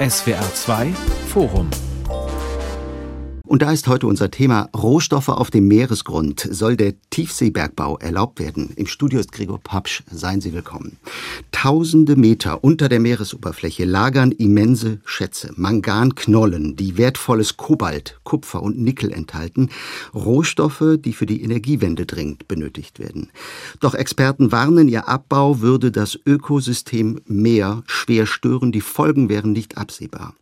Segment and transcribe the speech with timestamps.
[0.00, 0.92] SWR 2
[1.28, 1.85] Forum
[3.46, 6.48] und da ist heute unser Thema Rohstoffe auf dem Meeresgrund.
[6.50, 8.72] Soll der Tiefseebergbau erlaubt werden?
[8.76, 10.02] Im Studio ist Gregor Papsch.
[10.10, 10.98] Seien Sie willkommen.
[11.52, 15.52] Tausende Meter unter der Meeresoberfläche lagern immense Schätze.
[15.56, 19.70] Manganknollen, die wertvolles Kobalt, Kupfer und Nickel enthalten.
[20.12, 23.30] Rohstoffe, die für die Energiewende dringend benötigt werden.
[23.80, 28.72] Doch Experten warnen, ihr Abbau würde das Ökosystem Meer schwer stören.
[28.72, 30.34] Die Folgen wären nicht absehbar.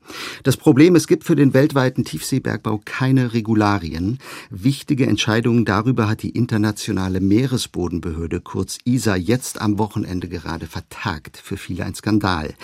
[0.42, 4.18] Das Problem, es gibt für den weltweiten Tiefseebergbau keine Regularien.
[4.50, 11.36] Wichtige Entscheidungen darüber hat die internationale Meeresbodenbehörde, kurz ISA, jetzt am Wochenende gerade vertagt.
[11.36, 12.54] Für viele ein Skandal.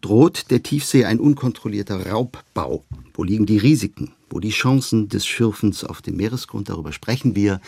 [0.00, 2.84] Droht der Tiefsee ein unkontrollierter Raubbau?
[3.14, 4.17] Wo liegen die Risiken?
[4.30, 6.68] Wo die Chancen des Schürfens auf dem Meeresgrund?
[6.68, 7.60] Darüber sprechen wir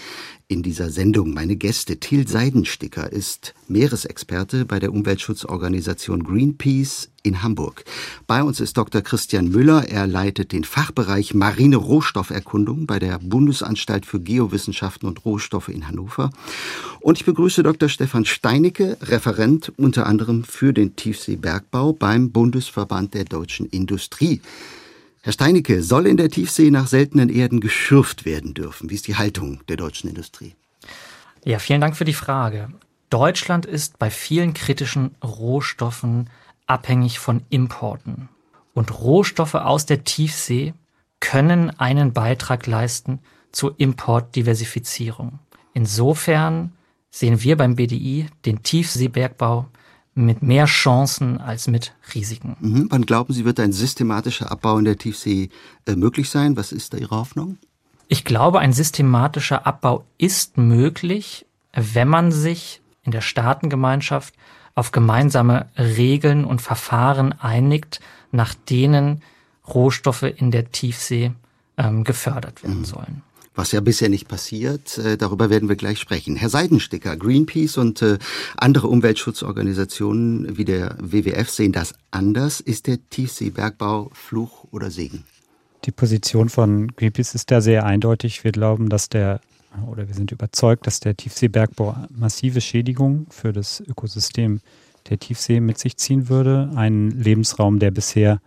[0.49, 1.33] in dieser Sendung.
[1.33, 7.85] Meine Gäste Till Seidensticker ist Meeresexperte bei der Umweltschutzorganisation Greenpeace in Hamburg.
[8.27, 9.01] Bei uns ist Dr.
[9.01, 9.89] Christian Müller.
[9.89, 16.31] Er leitet den Fachbereich Marine Rohstofferkundung bei der Bundesanstalt für Geowissenschaften und Rohstoffe in Hannover.
[17.01, 17.89] Und ich begrüße Dr.
[17.89, 24.41] Stefan Steinicke, Referent unter anderem für den Tiefseebergbau beim Bundesverband der deutschen Industrie.
[25.23, 28.89] Herr Steinicke, soll in der Tiefsee nach seltenen Erden geschürft werden dürfen?
[28.89, 30.55] Wie ist die Haltung der deutschen Industrie?
[31.45, 32.71] Ja, vielen Dank für die Frage.
[33.11, 36.31] Deutschland ist bei vielen kritischen Rohstoffen
[36.67, 38.31] abhängig von Importen.
[38.73, 40.73] Und Rohstoffe aus der Tiefsee
[41.19, 43.19] können einen Beitrag leisten
[43.53, 45.39] zur Importdiversifizierung.
[45.75, 46.73] Insofern
[47.11, 49.67] sehen wir beim BDI den Tiefseebergbau
[50.15, 52.57] mit mehr Chancen als mit Risiken.
[52.61, 52.87] Mhm.
[52.91, 55.51] Wann glauben Sie, wird ein systematischer Abbau in der Tiefsee
[55.87, 56.57] äh, möglich sein?
[56.57, 57.59] Was ist da Ihre Hoffnung?
[58.09, 64.35] Ich glaube, ein systematischer Abbau ist möglich, wenn man sich in der Staatengemeinschaft
[64.75, 68.01] auf gemeinsame Regeln und Verfahren einigt,
[68.33, 69.23] nach denen
[69.67, 71.33] Rohstoffe in der Tiefsee
[71.77, 72.85] ähm, gefördert werden mhm.
[72.85, 73.23] sollen
[73.61, 74.97] was ja bisher nicht passiert.
[74.97, 76.35] Äh, darüber werden wir gleich sprechen.
[76.35, 78.17] Herr Seidensticker, Greenpeace und äh,
[78.57, 82.61] andere Umweltschutzorganisationen wie der WWF sehen das anders.
[82.61, 85.25] Ist der Tiefseebergbau Fluch oder Segen?
[85.85, 88.45] Die Position von Greenpeace ist da sehr eindeutig.
[88.45, 89.41] Wir glauben, dass der
[89.87, 94.61] oder wir sind überzeugt, dass der Tiefseebergbau massive Schädigungen für das Ökosystem
[95.11, 96.71] der Tiefsee mit sich ziehen würde.
[96.77, 98.41] Ein Lebensraum, der bisher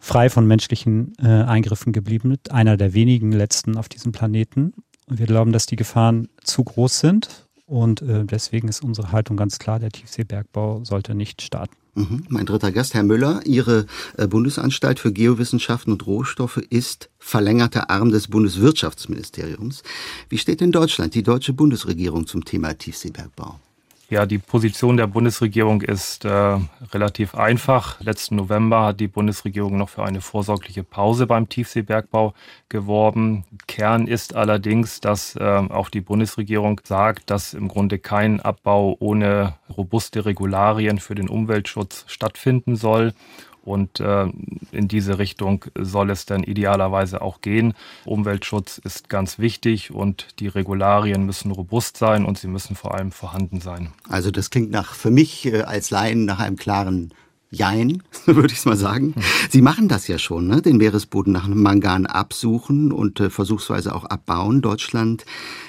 [0.00, 2.36] frei von menschlichen äh, Eingriffen geblieben.
[2.50, 4.72] Einer der wenigen letzten auf diesem Planeten.
[5.06, 7.46] Und wir glauben, dass die Gefahren zu groß sind.
[7.66, 11.76] Und äh, deswegen ist unsere Haltung ganz klar, der Tiefseebergbau sollte nicht starten.
[11.94, 12.24] Mhm.
[12.28, 13.42] Mein dritter Gast, Herr Müller.
[13.44, 19.82] Ihre äh, Bundesanstalt für Geowissenschaften und Rohstoffe ist verlängerter Arm des Bundeswirtschaftsministeriums.
[20.28, 23.60] Wie steht in Deutschland die deutsche Bundesregierung zum Thema Tiefseebergbau?
[24.10, 26.58] Ja, die Position der Bundesregierung ist äh,
[26.92, 28.00] relativ einfach.
[28.00, 32.34] Letzten November hat die Bundesregierung noch für eine vorsorgliche Pause beim Tiefseebergbau
[32.68, 33.44] geworben.
[33.68, 39.54] Kern ist allerdings, dass äh, auch die Bundesregierung sagt, dass im Grunde kein Abbau ohne
[39.76, 43.14] robuste Regularien für den Umweltschutz stattfinden soll.
[43.62, 44.26] Und äh,
[44.72, 47.74] in diese Richtung soll es dann idealerweise auch gehen.
[48.04, 53.12] Umweltschutz ist ganz wichtig und die Regularien müssen robust sein und sie müssen vor allem
[53.12, 53.92] vorhanden sein.
[54.08, 57.12] Also das klingt nach für mich äh, als Laien nach einem klaren
[57.52, 59.14] Jein, würde ich es mal sagen.
[59.14, 59.22] Hm.
[59.50, 60.62] Sie machen das ja schon, ne?
[60.62, 64.62] den Meeresboden nach Mangan absuchen und äh, versuchsweise auch abbauen.
[64.62, 65.24] Deutschland,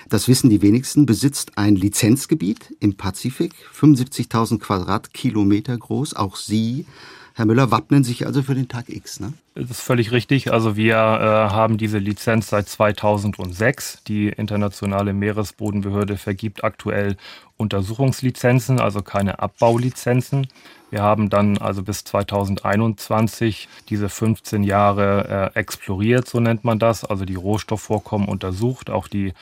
[0.07, 6.15] das wissen die wenigsten, besitzt ein Lizenzgebiet im Pazifik, 75.000 Quadratkilometer groß.
[6.15, 6.85] Auch Sie
[7.33, 9.33] Herr Müller, wappnen sich also für den Tag X, ne?
[9.55, 10.51] Das ist völlig richtig.
[10.51, 14.03] Also wir äh, haben diese Lizenz seit 2006.
[14.07, 17.17] Die internationale Meeresbodenbehörde vergibt aktuell
[17.61, 20.47] Untersuchungslizenzen, also keine Abbaulizenzen.
[20.89, 27.05] Wir haben dann also bis 2021 diese 15 Jahre äh, exploriert, so nennt man das,
[27.05, 29.33] also die Rohstoffvorkommen untersucht, auch die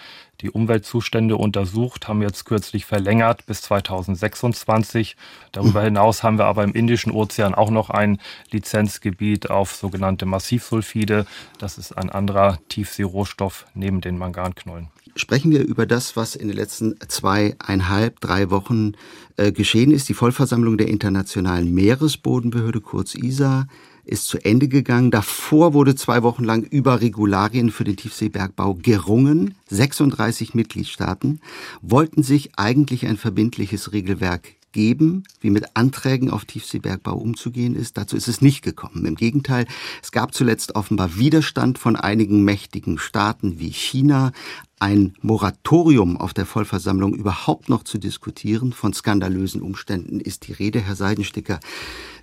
[0.42, 5.18] die Umweltzustände untersucht, haben jetzt kürzlich verlängert bis 2026.
[5.52, 8.20] Darüber hinaus haben wir aber im Indischen Ozean auch noch ein
[8.52, 11.26] Lizenzgebiet auf sogenannte Massivsulfide.
[11.58, 14.88] Das ist ein anderer Tiefseerohstoff neben den Manganknollen.
[15.16, 18.94] Sprechen wir über das, was in den letzten zweieinhalb, drei Wochen
[19.38, 20.10] äh, geschehen ist.
[20.10, 23.68] Die Vollversammlung der Internationalen Meeresbodenbehörde, kurz ISA,
[24.04, 25.12] ist zu Ende gegangen.
[25.12, 29.56] Davor wurde zwei Wochen lang über Regularien für den Tiefseebergbau gerungen.
[29.70, 31.42] 36 Mitgliedstaaten
[31.82, 37.98] wollten sich eigentlich ein verbindliches Regelwerk geben, wie mit Anträgen auf Tiefseebergbau umzugehen ist.
[37.98, 39.06] Dazu ist es nicht gekommen.
[39.06, 39.66] Im Gegenteil,
[40.02, 44.32] es gab zuletzt offenbar Widerstand von einigen mächtigen Staaten wie China,
[44.80, 48.72] ein Moratorium auf der Vollversammlung überhaupt noch zu diskutieren.
[48.72, 51.60] Von skandalösen Umständen ist die Rede, Herr Seidensticker.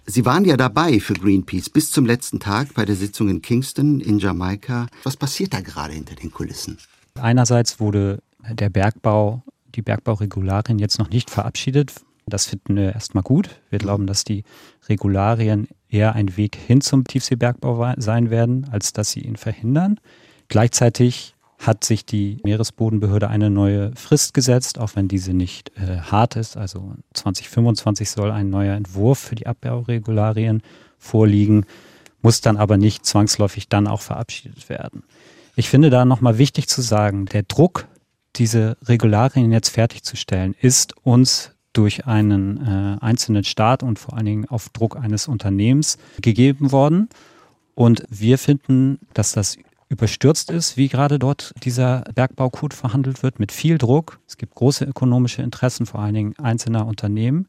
[0.07, 4.01] Sie waren ja dabei für Greenpeace bis zum letzten Tag bei der Sitzung in Kingston
[4.01, 4.87] in Jamaika.
[5.03, 6.79] Was passiert da gerade hinter den Kulissen?
[7.21, 9.43] Einerseits wurde der Bergbau,
[9.75, 11.93] die Bergbauregularien jetzt noch nicht verabschiedet.
[12.29, 13.61] Das finden wir erstmal gut.
[13.71, 14.43] Wir glauben, dass die
[14.89, 20.01] Regularien eher ein Weg hin zum Tiefseebergbau sein werden, als dass sie ihn verhindern.
[20.49, 26.37] Gleichzeitig hat sich die Meeresbodenbehörde eine neue Frist gesetzt, auch wenn diese nicht äh, hart
[26.37, 26.57] ist.
[26.57, 30.63] Also 2025 soll ein neuer Entwurf für die Abbauregularien
[30.99, 31.65] vorliegen,
[32.23, 35.05] muss dann aber nicht zwangsläufig dann auch verabschiedet werden.
[35.55, 37.87] Ich finde da nochmal wichtig zu sagen, der Druck,
[38.35, 44.49] diese Regularien jetzt fertigzustellen, ist uns durch einen äh, einzelnen Staat und vor allen Dingen
[44.49, 47.09] auf Druck eines Unternehmens gegeben worden.
[47.75, 49.59] Und wir finden, dass das
[49.89, 54.19] überstürzt ist, wie gerade dort dieser Bergbaucode verhandelt wird, mit viel Druck.
[54.27, 57.47] Es gibt große ökonomische Interessen, vor allen Dingen einzelner Unternehmen.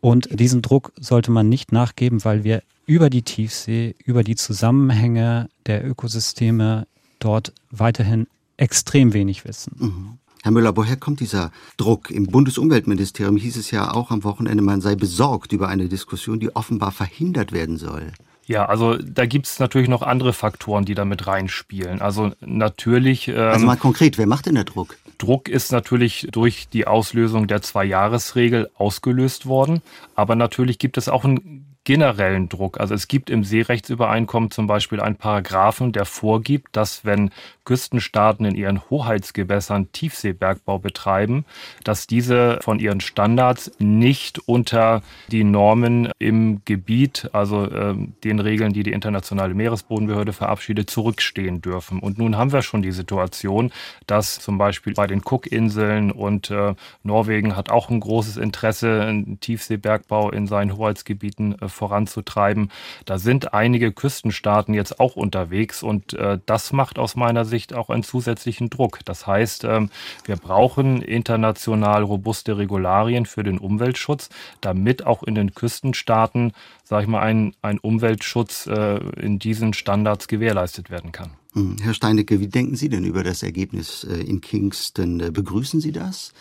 [0.00, 5.48] Und diesen Druck sollte man nicht nachgeben, weil wir über die Tiefsee, über die Zusammenhänge
[5.66, 6.86] der Ökosysteme
[7.18, 8.26] dort weiterhin
[8.56, 9.76] extrem wenig wissen.
[9.78, 10.18] Mhm.
[10.46, 12.08] Herr Müller, woher kommt dieser Druck?
[12.08, 16.54] Im Bundesumweltministerium hieß es ja auch am Wochenende, man sei besorgt über eine Diskussion, die
[16.54, 18.12] offenbar verhindert werden soll.
[18.44, 22.00] Ja, also da gibt's natürlich noch andere Faktoren, die da mit reinspielen.
[22.00, 23.26] Also natürlich.
[23.26, 24.96] Ähm, also mal konkret, wer macht denn der Druck?
[25.18, 29.82] Druck ist natürlich durch die Auslösung der Zwei-Jahres-Regel ausgelöst worden.
[30.14, 32.78] Aber natürlich gibt es auch einen generellen Druck.
[32.78, 37.30] Also es gibt im Seerechtsübereinkommen zum Beispiel einen Paragraphen, der vorgibt, dass wenn
[37.66, 41.44] Küstenstaaten in ihren Hoheitsgewässern Tiefseebergbau betreiben,
[41.84, 48.72] dass diese von ihren Standards nicht unter die Normen im Gebiet, also äh, den Regeln,
[48.72, 51.98] die die internationale Meeresbodenbehörde verabschiedet, zurückstehen dürfen.
[51.98, 53.72] Und nun haben wir schon die Situation,
[54.06, 59.40] dass zum Beispiel bei den Cookinseln und äh, Norwegen hat auch ein großes Interesse, einen
[59.40, 62.70] Tiefseebergbau in seinen Hoheitsgebieten äh, voranzutreiben.
[63.04, 67.90] Da sind einige Küstenstaaten jetzt auch unterwegs und äh, das macht aus meiner Sicht auch
[67.90, 69.00] einen zusätzlichen Druck.
[69.04, 69.90] Das heißt, ähm,
[70.24, 74.28] wir brauchen international robuste Regularien für den Umweltschutz,
[74.60, 76.52] damit auch in den Küstenstaaten,
[76.84, 81.30] sage ich mal, ein, ein Umweltschutz äh, in diesen Standards gewährleistet werden kann.
[81.52, 85.20] Hm, Herr Steinecke, wie denken Sie denn über das Ergebnis äh, in Kingston?
[85.20, 86.34] Äh, begrüßen Sie das,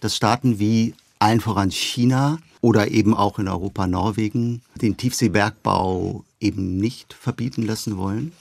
[0.00, 6.78] dass Staaten wie allen voran China oder eben auch in Europa Norwegen den Tiefseebergbau eben
[6.78, 8.32] nicht verbieten lassen wollen?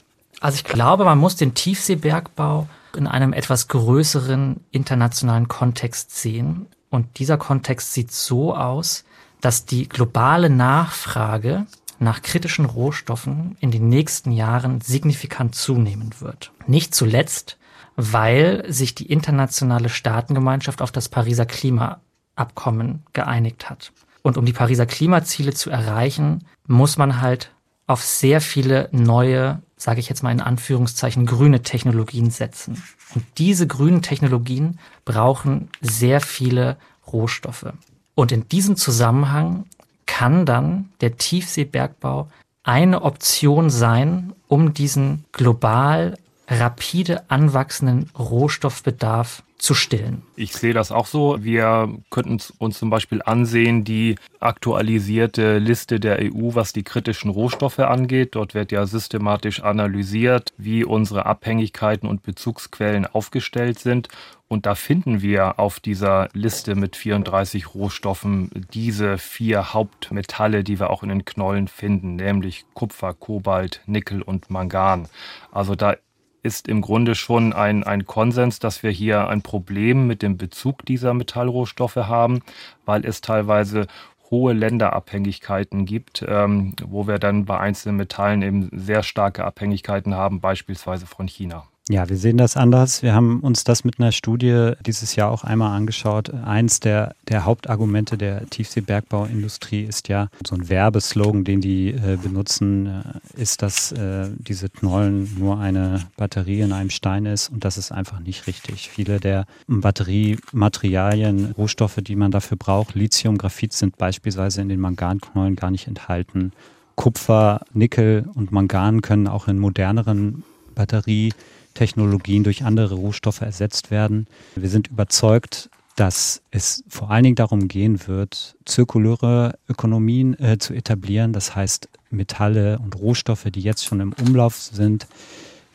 [0.41, 2.67] Also ich glaube, man muss den Tiefseebergbau
[2.97, 6.67] in einem etwas größeren internationalen Kontext sehen.
[6.89, 9.05] Und dieser Kontext sieht so aus,
[9.39, 11.65] dass die globale Nachfrage
[11.99, 16.51] nach kritischen Rohstoffen in den nächsten Jahren signifikant zunehmen wird.
[16.67, 17.57] Nicht zuletzt,
[17.95, 23.93] weil sich die internationale Staatengemeinschaft auf das Pariser Klimaabkommen geeinigt hat.
[24.23, 27.51] Und um die Pariser Klimaziele zu erreichen, muss man halt
[27.87, 32.83] auf sehr viele neue, sage ich jetzt mal in Anführungszeichen, grüne Technologien setzen.
[33.15, 36.77] Und diese grünen Technologien brauchen sehr viele
[37.11, 37.73] Rohstoffe.
[38.13, 39.65] Und in diesem Zusammenhang
[40.05, 42.29] kann dann der Tiefseebergbau
[42.61, 46.15] eine Option sein, um diesen global
[46.47, 50.23] rapide anwachsenden Rohstoffbedarf zu stillen.
[50.35, 51.43] Ich sehe das auch so.
[51.43, 57.77] Wir könnten uns zum Beispiel ansehen die aktualisierte Liste der EU, was die kritischen Rohstoffe
[57.77, 58.33] angeht.
[58.33, 64.07] Dort wird ja systematisch analysiert, wie unsere Abhängigkeiten und Bezugsquellen aufgestellt sind.
[64.47, 70.89] Und da finden wir auf dieser Liste mit 34 Rohstoffen diese vier Hauptmetalle, die wir
[70.89, 75.07] auch in den Knollen finden, nämlich Kupfer, Kobalt, Nickel und Mangan.
[75.51, 75.95] Also da
[76.43, 80.85] ist im Grunde schon ein, ein Konsens, dass wir hier ein Problem mit dem Bezug
[80.85, 82.41] dieser Metallrohstoffe haben,
[82.85, 83.87] weil es teilweise
[84.29, 90.39] hohe Länderabhängigkeiten gibt, ähm, wo wir dann bei einzelnen Metallen eben sehr starke Abhängigkeiten haben,
[90.39, 91.67] beispielsweise von China.
[91.91, 93.03] Ja, wir sehen das anders.
[93.03, 96.33] Wir haben uns das mit einer Studie dieses Jahr auch einmal angeschaut.
[96.33, 102.85] Eins der, der Hauptargumente der Tiefseebergbauindustrie ist ja so ein Werbeslogan, den die äh, benutzen,
[102.85, 107.77] äh, ist, dass äh, diese Knollen nur eine Batterie in einem Stein ist und das
[107.77, 108.89] ist einfach nicht richtig.
[108.89, 115.57] Viele der Batteriematerialien, Rohstoffe, die man dafür braucht, Lithium, Graphit sind beispielsweise in den Manganknollen
[115.57, 116.53] gar nicht enthalten.
[116.95, 120.43] Kupfer, Nickel und Mangan können auch in moderneren
[120.73, 121.33] Batterie
[121.73, 124.27] Technologien durch andere Rohstoffe ersetzt werden.
[124.55, 130.73] Wir sind überzeugt, dass es vor allen Dingen darum gehen wird, zirkuläre Ökonomien äh, zu
[130.73, 131.33] etablieren.
[131.33, 135.07] Das heißt, Metalle und Rohstoffe, die jetzt schon im Umlauf sind,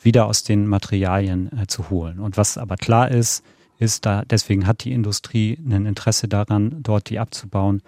[0.02, 2.18] wieder aus den Materialien äh, zu holen.
[2.18, 3.42] Und was aber klar ist,
[3.78, 7.82] ist da, deswegen hat die Industrie ein Interesse daran, dort die abzubauen.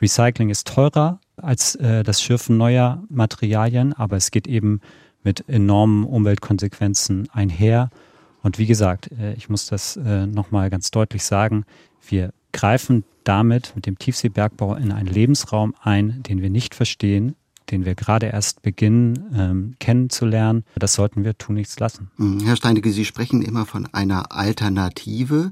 [0.00, 4.80] Recycling ist teurer als äh, das Schürfen neuer Materialien, aber es geht eben
[5.24, 7.90] mit enormen Umweltkonsequenzen einher.
[8.42, 11.64] Und wie gesagt, äh, ich muss das äh, nochmal ganz deutlich sagen,
[12.06, 17.34] wir greifen damit mit dem Tiefseebergbau in einen Lebensraum ein, den wir nicht verstehen,
[17.70, 20.64] den wir gerade erst beginnen ähm, kennenzulernen.
[20.76, 22.10] Das sollten wir tun nichts lassen.
[22.18, 22.40] Mhm.
[22.40, 25.50] Herr Steinecke, Sie sprechen immer von einer Alternative,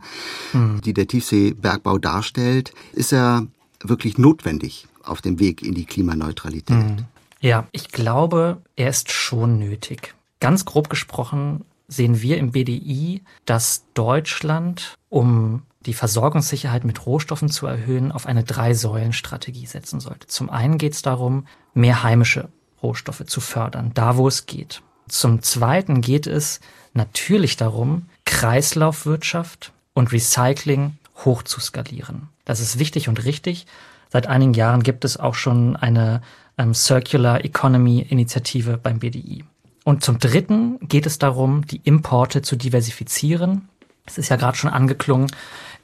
[0.52, 0.80] mhm.
[0.82, 2.74] die der Tiefseebergbau darstellt.
[2.92, 3.46] Ist er
[3.82, 6.76] wirklich notwendig auf dem Weg in die Klimaneutralität?
[6.76, 7.06] Mhm.
[7.42, 10.14] Ja, ich glaube, er ist schon nötig.
[10.38, 17.66] Ganz grob gesprochen sehen wir im BDI, dass Deutschland, um die Versorgungssicherheit mit Rohstoffen zu
[17.66, 20.28] erhöhen, auf eine Drei-Säulen-Strategie setzen sollte.
[20.28, 22.48] Zum einen geht es darum, mehr heimische
[22.80, 24.80] Rohstoffe zu fördern, da wo es geht.
[25.08, 26.60] Zum zweiten geht es
[26.94, 32.28] natürlich darum, Kreislaufwirtschaft und Recycling hoch zu skalieren.
[32.44, 33.66] Das ist wichtig und richtig.
[34.10, 36.22] Seit einigen Jahren gibt es auch schon eine
[36.58, 39.44] ähm, Circular Economy Initiative beim BDI.
[39.84, 43.68] Und zum Dritten geht es darum, die Importe zu diversifizieren.
[44.06, 45.28] Es ist ja gerade schon angeklungen,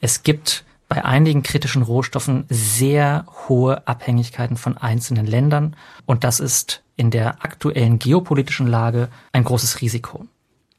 [0.01, 6.83] es gibt bei einigen kritischen Rohstoffen sehr hohe Abhängigkeiten von einzelnen Ländern und das ist
[6.97, 10.27] in der aktuellen geopolitischen Lage ein großes Risiko.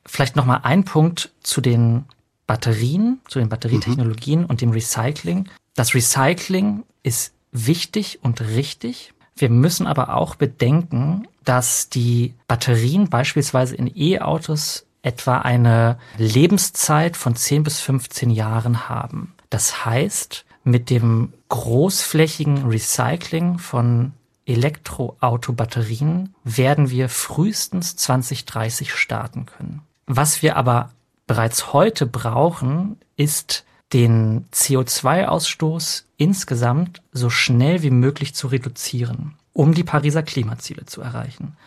[0.05, 2.05] Vielleicht noch mal ein Punkt zu den
[2.47, 4.45] Batterien, zu den Batterietechnologien mhm.
[4.47, 5.47] und dem Recycling.
[5.75, 9.13] Das Recycling ist wichtig und richtig.
[9.39, 17.35] Wir müssen aber auch bedenken, dass die Batterien beispielsweise in E-Autos etwa eine Lebenszeit von
[17.35, 19.33] 10 bis 15 Jahren haben.
[19.49, 24.11] Das heißt, mit dem großflächigen Recycling von
[24.45, 29.81] Elektroautobatterien werden wir frühestens 2030 starten können.
[30.05, 30.91] Was wir aber
[31.27, 39.83] bereits heute brauchen, ist den CO2-Ausstoß insgesamt so schnell wie möglich zu reduzieren um die
[39.83, 41.57] Pariser Klimaziele zu erreichen.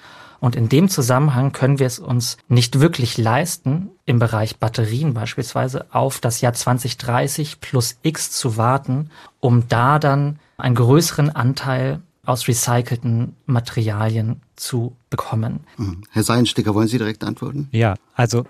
[0.40, 5.86] Und in dem Zusammenhang können wir es uns nicht wirklich leisten, im Bereich Batterien beispielsweise
[5.92, 9.10] auf das Jahr 2030 plus X zu warten,
[9.40, 15.66] um da dann einen größeren Anteil aus recycelten Materialien zu bekommen.
[15.76, 16.02] Mhm.
[16.10, 17.68] Herr Seidensticker, wollen Sie direkt antworten?
[17.72, 18.44] Ja, also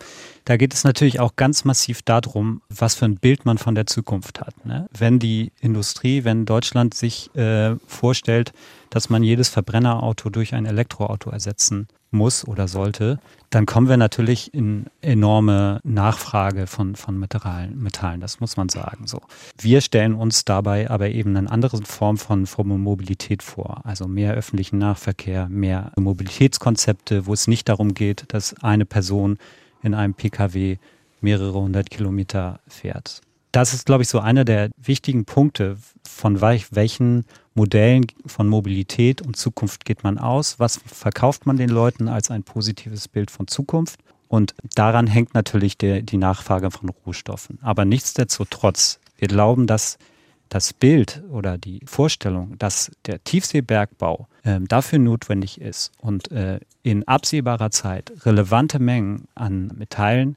[0.45, 3.87] da geht es natürlich auch ganz massiv darum, was für ein Bild man von der
[3.87, 4.67] Zukunft hat.
[4.67, 4.87] Ne?
[4.97, 8.52] Wenn die Industrie, wenn Deutschland sich äh, vorstellt,
[8.91, 13.19] dass man jedes Verbrennerauto durch ein Elektroauto ersetzen muss oder sollte,
[13.50, 19.07] dann kommen wir natürlich in enorme Nachfrage von, von Metallen, Metallen, das muss man sagen.
[19.07, 19.21] So.
[19.61, 24.35] Wir stellen uns dabei aber eben eine andere Form von, von Mobilität vor, also mehr
[24.35, 29.38] öffentlichen Nahverkehr, mehr Mobilitätskonzepte, wo es nicht darum geht, dass eine Person
[29.83, 30.78] in einem Pkw
[31.21, 33.21] mehrere hundert Kilometer fährt.
[33.52, 35.76] Das ist, glaube ich, so einer der wichtigen Punkte,
[36.09, 40.59] von welchen Modellen von Mobilität und Zukunft geht man aus?
[40.59, 44.00] Was verkauft man den Leuten als ein positives Bild von Zukunft?
[44.28, 47.59] Und daran hängt natürlich der, die Nachfrage von Rohstoffen.
[47.61, 49.99] Aber nichtsdestotrotz, wir glauben, dass
[50.49, 57.06] das Bild oder die Vorstellung, dass der Tiefseebergbau äh, dafür notwendig ist und äh, in
[57.09, 60.37] absehbarer Zeit relevante Mengen an Metallen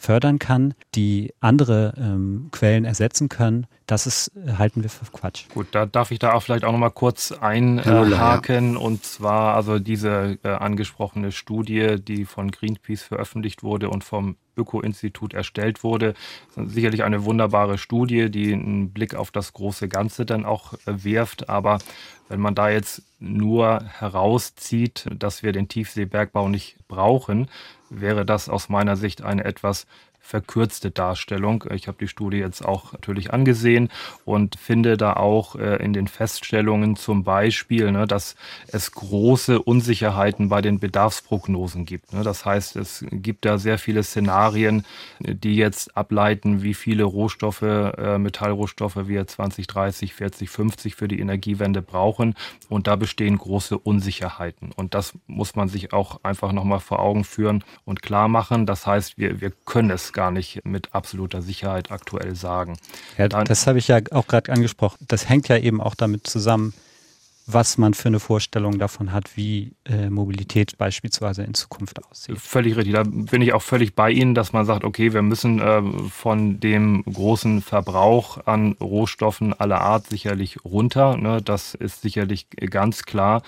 [0.00, 5.44] fördern kann, die andere ähm, Quellen ersetzen können, das ist, äh, halten wir für Quatsch.
[5.52, 8.74] Gut, da darf ich da auch vielleicht auch nochmal kurz einhaken.
[8.76, 14.36] Äh, und zwar also diese äh, angesprochene Studie, die von Greenpeace veröffentlicht wurde und vom
[14.56, 16.14] Öko-Institut erstellt wurde.
[16.56, 21.48] Sicherlich eine wunderbare Studie, die einen Blick auf das große Ganze dann auch äh, wirft.
[21.48, 21.78] Aber
[22.28, 27.48] wenn man da jetzt nur herauszieht, dass wir den Tiefseebergbau nicht brauchen,
[27.90, 29.86] wäre das aus meiner Sicht eine etwas
[30.20, 31.64] verkürzte Darstellung.
[31.74, 33.88] Ich habe die Studie jetzt auch natürlich angesehen
[34.24, 38.36] und finde da auch äh, in den Feststellungen zum Beispiel, ne, dass
[38.68, 42.12] es große Unsicherheiten bei den Bedarfsprognosen gibt.
[42.12, 42.22] Ne.
[42.22, 44.84] Das heißt, es gibt da sehr viele Szenarien,
[45.18, 51.18] die jetzt ableiten, wie viele Rohstoffe, äh, Metallrohstoffe wir 20, 30, 40, 50 für die
[51.18, 52.34] Energiewende brauchen.
[52.68, 54.70] Und da bestehen große Unsicherheiten.
[54.76, 58.66] Und das muss man sich auch einfach nochmal vor Augen führen und klar machen.
[58.66, 62.76] Das heißt, wir, wir können es gar gar nicht mit absoluter Sicherheit aktuell sagen.
[63.18, 64.98] Ja, das habe ich ja auch gerade angesprochen.
[65.08, 66.72] Das hängt ja eben auch damit zusammen,
[67.46, 72.38] was man für eine Vorstellung davon hat, wie äh, Mobilität beispielsweise in Zukunft aussieht.
[72.38, 72.94] Völlig richtig.
[72.94, 76.60] Da bin ich auch völlig bei Ihnen, dass man sagt, okay, wir müssen äh, von
[76.60, 81.16] dem großen Verbrauch an Rohstoffen aller Art sicherlich runter.
[81.16, 81.42] Ne?
[81.42, 83.42] Das ist sicherlich ganz klar.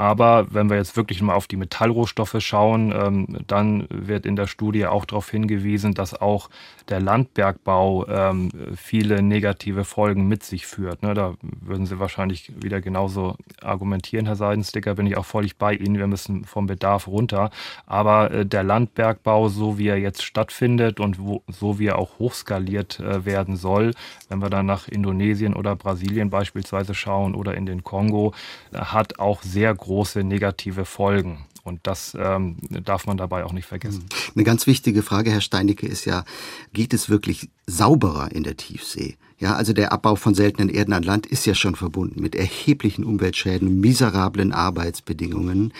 [0.00, 4.46] Aber wenn wir jetzt wirklich mal auf die Metallrohstoffe schauen, ähm, dann wird in der
[4.46, 6.48] Studie auch darauf hingewiesen, dass auch
[6.88, 11.02] der Landbergbau ähm, viele negative Folgen mit sich führt.
[11.02, 11.12] Ne?
[11.12, 15.98] Da würden Sie wahrscheinlich wieder genauso argumentieren, Herr Seidensticker, bin ich auch völlig bei Ihnen.
[15.98, 17.50] Wir müssen vom Bedarf runter.
[17.84, 22.18] Aber äh, der Landbergbau, so wie er jetzt stattfindet und wo, so wie er auch
[22.18, 23.92] hochskaliert äh, werden soll,
[24.30, 28.32] wenn wir dann nach Indonesien oder Brasilien beispielsweise schauen oder in den Kongo,
[28.72, 31.46] hat auch sehr große große negative Folgen.
[31.64, 34.06] Und das ähm, darf man dabei auch nicht vergessen.
[34.36, 36.24] Eine ganz wichtige Frage, Herr Steinecke, ist ja,
[36.72, 39.16] geht es wirklich sauberer in der Tiefsee?
[39.40, 43.04] Ja, also der Abbau von seltenen Erden an Land ist ja schon verbunden mit erheblichen
[43.04, 45.72] Umweltschäden, miserablen Arbeitsbedingungen.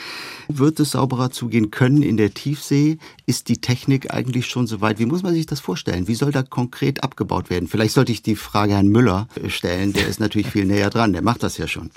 [0.49, 2.97] Wird es sauberer zugehen können in der Tiefsee?
[3.27, 4.99] Ist die Technik eigentlich schon soweit?
[4.99, 6.09] Wie muss man sich das vorstellen?
[6.09, 7.69] Wie soll da konkret abgebaut werden?
[7.69, 9.93] Vielleicht sollte ich die Frage Herrn Müller stellen.
[9.93, 11.13] Der ist natürlich viel näher dran.
[11.13, 11.91] Der macht das ja schon.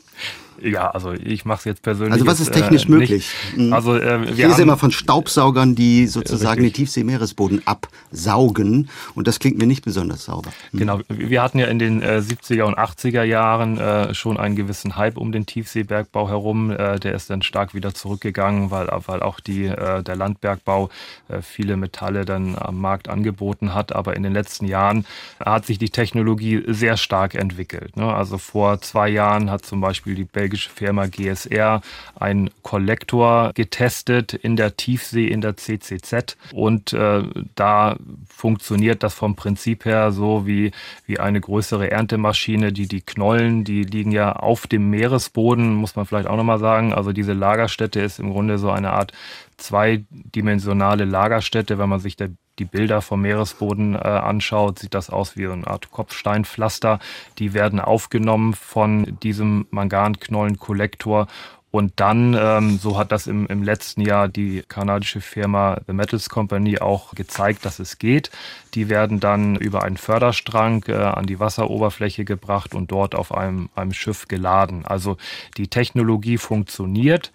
[0.61, 2.13] Ja, also ich mache es jetzt persönlich.
[2.13, 3.29] Also was ist technisch äh, möglich?
[3.55, 3.73] Mhm.
[3.73, 6.73] Also äh, wir ich lese immer von Staubsaugern, die sozusagen richtig.
[6.73, 10.51] den Tiefseemeeresboden absaugen und das klingt mir nicht besonders sauber.
[10.71, 10.77] Mhm.
[10.77, 14.95] Genau, wir hatten ja in den äh, 70er und 80er Jahren äh, schon einen gewissen
[14.95, 16.71] Hype um den Tiefseebergbau herum.
[16.71, 20.89] Äh, der ist dann stark wieder zurückgegangen, weil, weil auch die, äh, der Landbergbau
[21.27, 23.95] äh, viele Metalle dann am Markt angeboten hat.
[23.95, 25.05] Aber in den letzten Jahren
[25.43, 27.97] hat sich die Technologie sehr stark entwickelt.
[27.97, 28.13] Ne?
[28.13, 31.81] Also vor zwei Jahren hat zum Beispiel die belgische belgische Firma GSR
[32.15, 37.23] einen Kollektor getestet in der Tiefsee in der CCZ und äh,
[37.55, 40.71] da funktioniert das vom Prinzip her so wie,
[41.05, 46.05] wie eine größere Erntemaschine, die die Knollen, die liegen ja auf dem Meeresboden, muss man
[46.05, 46.93] vielleicht auch nochmal sagen.
[46.93, 49.11] Also diese Lagerstätte ist im Grunde so eine Art
[49.57, 51.77] zweidimensionale Lagerstätte.
[51.77, 55.67] Wenn man sich der, die Bilder vom Meeresboden äh, anschaut, sieht das aus wie eine
[55.67, 56.99] Art Kopfsteinpflaster.
[57.39, 61.27] Die werden aufgenommen von diesem Manganknollenkollektor
[61.73, 66.29] und dann, ähm, so hat das im, im letzten Jahr die kanadische Firma The Metals
[66.29, 68.29] Company auch gezeigt, dass es geht.
[68.75, 73.69] Die werden dann über einen Förderstrang äh, an die Wasseroberfläche gebracht und dort auf einem,
[73.73, 74.85] einem Schiff geladen.
[74.85, 75.17] Also
[75.57, 77.31] die Technologie funktioniert.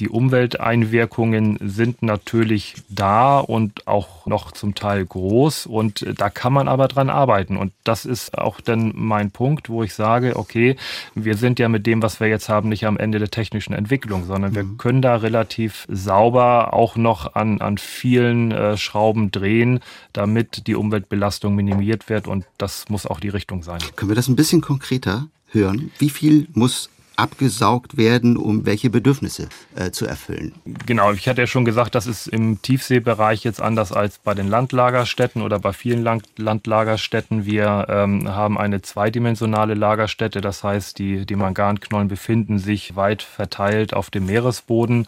[0.00, 6.66] Die Umwelteinwirkungen sind natürlich da und auch noch zum Teil groß und da kann man
[6.66, 7.56] aber dran arbeiten.
[7.56, 10.76] Und das ist auch dann mein Punkt, wo ich sage, okay,
[11.14, 14.24] wir sind ja mit dem, was wir jetzt haben, nicht am Ende der technischen Entwicklung,
[14.24, 14.78] sondern wir mhm.
[14.78, 19.78] können da relativ sauber auch noch an, an vielen äh, Schrauben drehen,
[20.12, 23.78] damit die Umweltbelastung minimiert wird und das muss auch die Richtung sein.
[23.94, 25.92] Können wir das ein bisschen konkreter hören?
[25.98, 30.52] Wie viel muss abgesaugt werden, um welche Bedürfnisse äh, zu erfüllen.
[30.86, 34.48] Genau, ich hatte ja schon gesagt, das ist im Tiefseebereich jetzt anders als bei den
[34.48, 37.44] Landlagerstätten oder bei vielen Land Landlagerstätten.
[37.44, 43.94] Wir ähm, haben eine zweidimensionale Lagerstätte, das heißt, die, die Manganknollen befinden sich weit verteilt
[43.94, 45.06] auf dem Meeresboden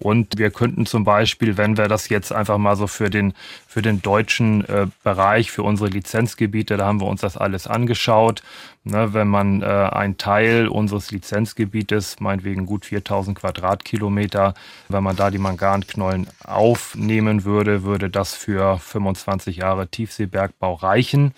[0.00, 3.34] und wir könnten zum Beispiel, wenn wir das jetzt einfach mal so für den,
[3.66, 8.42] für den deutschen äh, Bereich, für unsere Lizenzgebiete, da haben wir uns das alles angeschaut.
[8.82, 14.54] Ne, wenn man äh, ein Teil unseres Lizenzgebietes, meinetwegen gut 4000 Quadratkilometer,
[14.88, 21.34] wenn man da die Manganknollen aufnehmen würde, würde das für 25 Jahre Tiefseebergbau reichen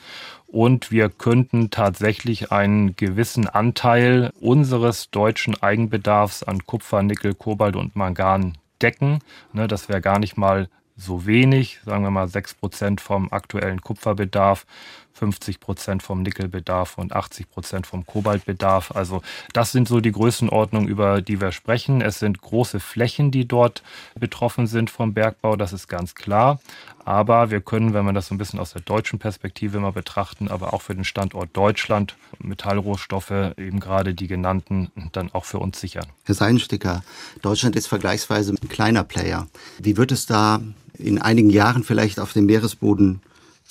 [0.52, 7.96] und wir könnten tatsächlich einen gewissen Anteil unseres deutschen Eigenbedarfs an Kupfer, Nickel, Kobalt und
[7.96, 9.20] Mangan decken.
[9.54, 13.80] Ne, das wäre gar nicht mal so wenig, sagen wir mal sechs Prozent vom aktuellen
[13.80, 14.66] Kupferbedarf
[15.22, 18.90] 50 Prozent vom Nickelbedarf und 80 Prozent vom Kobaltbedarf.
[18.90, 22.00] Also das sind so die Größenordnungen, über die wir sprechen.
[22.00, 23.85] Es sind große Flächen, die dort
[24.18, 26.58] betroffen sind vom Bergbau, das ist ganz klar.
[27.04, 30.48] Aber wir können, wenn wir das so ein bisschen aus der deutschen Perspektive mal betrachten,
[30.48, 35.80] aber auch für den Standort Deutschland Metallrohstoffe, eben gerade die genannten, dann auch für uns
[35.80, 36.06] sichern.
[36.24, 37.04] Herr Seidensticker,
[37.42, 39.46] Deutschland ist vergleichsweise ein kleiner Player.
[39.78, 40.61] Wie wird es da
[40.98, 43.20] in einigen Jahren vielleicht auf dem Meeresboden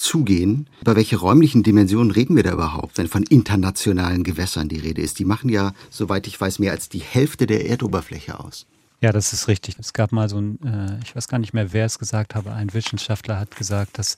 [0.01, 0.67] zugehen.
[0.81, 5.19] Über welche räumlichen Dimensionen reden wir da überhaupt, wenn von internationalen Gewässern die Rede ist?
[5.19, 8.65] Die machen ja, soweit ich weiß, mehr als die Hälfte der Erdoberfläche aus.
[9.01, 9.77] Ja, das ist richtig.
[9.79, 12.45] Es gab mal so ein, äh, ich weiß gar nicht mehr, wer es gesagt hat,
[12.45, 14.17] aber ein Wissenschaftler hat gesagt, dass,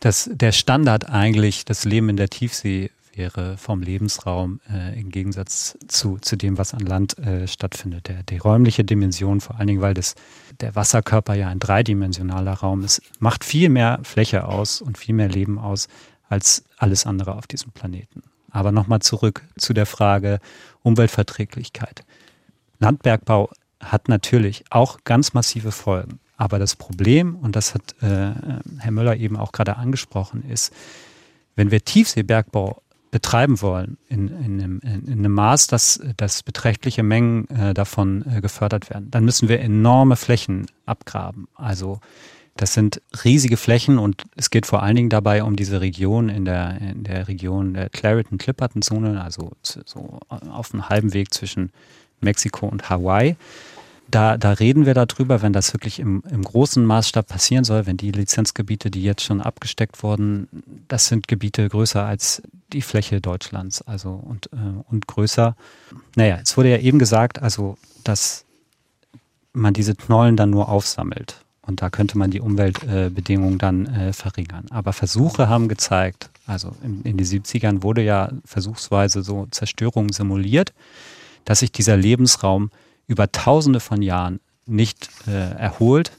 [0.00, 5.76] dass der Standard eigentlich das Leben in der Tiefsee wäre vom Lebensraum äh, im Gegensatz
[5.88, 8.08] zu, zu dem, was an Land äh, stattfindet.
[8.08, 10.14] Der, die räumliche Dimension, vor allen Dingen, weil das,
[10.62, 15.28] der Wasserkörper ja ein dreidimensionaler Raum ist, macht viel mehr Fläche aus und viel mehr
[15.28, 15.88] Leben aus
[16.28, 18.22] als alles andere auf diesem Planeten.
[18.50, 20.38] Aber nochmal zurück zu der Frage
[20.82, 22.04] Umweltverträglichkeit.
[22.78, 26.20] Landbergbau hat natürlich auch ganz massive Folgen.
[26.36, 28.32] Aber das Problem, und das hat äh,
[28.78, 30.72] Herr Müller eben auch gerade angesprochen, ist,
[31.54, 37.48] wenn wir Tiefseebergbau betreiben wollen, in, in, einem, in einem Maß, dass, dass beträchtliche Mengen
[37.50, 41.46] äh, davon äh, gefördert werden, dann müssen wir enorme Flächen abgraben.
[41.54, 42.00] Also
[42.56, 46.46] das sind riesige Flächen und es geht vor allen Dingen dabei um diese Region in
[46.46, 49.52] der, in der Region der Clareton-Clipperton-Zone, also
[49.84, 51.70] so auf einem halben Weg zwischen
[52.20, 53.36] Mexiko und Hawaii.
[54.12, 57.96] Da, da reden wir darüber, wenn das wirklich im, im großen Maßstab passieren soll, wenn
[57.96, 60.48] die Lizenzgebiete, die jetzt schon abgesteckt wurden,
[60.86, 62.42] das sind Gebiete größer als
[62.74, 64.56] die Fläche Deutschlands, also und, äh,
[64.90, 65.56] und größer.
[66.14, 68.44] Naja, es wurde ja eben gesagt, also dass
[69.54, 71.42] man diese Knollen dann nur aufsammelt.
[71.62, 74.66] Und da könnte man die Umweltbedingungen äh, dann äh, verringern.
[74.68, 80.74] Aber Versuche haben gezeigt, also in, in den 70ern wurde ja versuchsweise so Zerstörung simuliert,
[81.46, 82.70] dass sich dieser Lebensraum
[83.06, 86.12] über tausende von Jahren nicht äh, erholt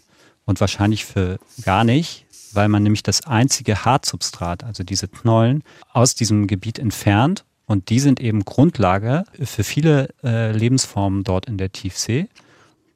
[0.45, 6.15] und wahrscheinlich für gar nicht, weil man nämlich das einzige Hartsubstrat, also diese Knollen, aus
[6.15, 7.45] diesem Gebiet entfernt.
[7.65, 12.27] Und die sind eben Grundlage für viele äh, Lebensformen dort in der Tiefsee.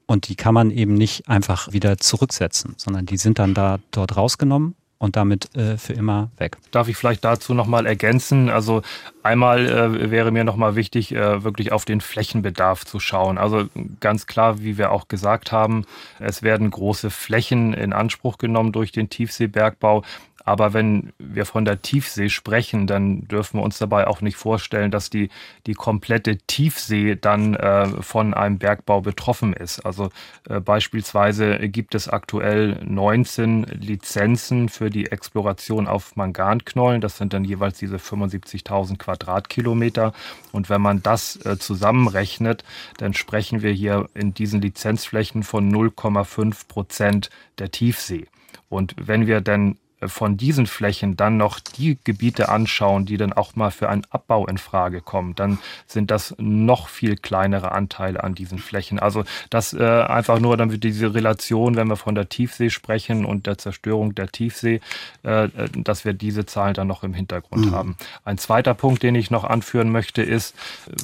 [0.06, 4.18] Und die kann man eben nicht einfach wieder zurücksetzen, sondern die sind dann da dort
[4.18, 6.58] rausgenommen und damit äh, für immer weg.
[6.72, 8.50] Darf ich vielleicht dazu nochmal ergänzen?
[8.50, 8.82] Also
[9.24, 13.38] einmal äh, wäre mir nochmal wichtig, äh, wirklich auf den Flächenbedarf zu schauen.
[13.38, 13.66] Also
[14.00, 15.86] ganz klar, wie wir auch gesagt haben,
[16.20, 20.04] es werden große Flächen in Anspruch genommen durch den Tiefseebergbau.
[20.48, 24.92] Aber wenn wir von der Tiefsee sprechen, dann dürfen wir uns dabei auch nicht vorstellen,
[24.92, 25.28] dass die,
[25.66, 29.86] die komplette Tiefsee dann äh, von einem Bergbau betroffen ist.
[29.86, 30.10] Also
[30.50, 37.02] äh, beispielsweise gibt es aktuell 19 Lizenzen für die Exploration auf Manganknollen.
[37.02, 40.14] Das sind dann jeweils diese 75.000 Quadratkilometer.
[40.54, 42.64] Und wenn man das äh, zusammenrechnet,
[43.00, 48.28] dann sprechen wir hier in diesen Lizenzflächen von 0,5 Prozent der Tiefsee.
[48.70, 53.56] Und wenn wir dann von diesen Flächen dann noch die Gebiete anschauen, die dann auch
[53.56, 55.58] mal für einen Abbau in Frage kommen, dann
[55.88, 59.00] sind das noch viel kleinere Anteile an diesen Flächen.
[59.00, 63.48] Also das äh, einfach nur damit diese Relation, wenn wir von der Tiefsee sprechen und
[63.48, 64.82] der Zerstörung der Tiefsee,
[65.24, 67.72] äh, äh dass wir diese Zahlen dann noch im Hintergrund mhm.
[67.72, 67.98] haben.
[68.24, 70.56] Ein zweiter Punkt, den ich noch anführen möchte, ist,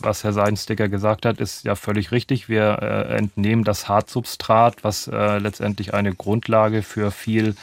[0.02, 2.48] was Herr Seidensticker gesagt hat, ist ja völlig richtig.
[2.48, 7.56] Wir äh, entnehmen das Hartsubstrat, was äh, letztendlich eine Grundlage für viel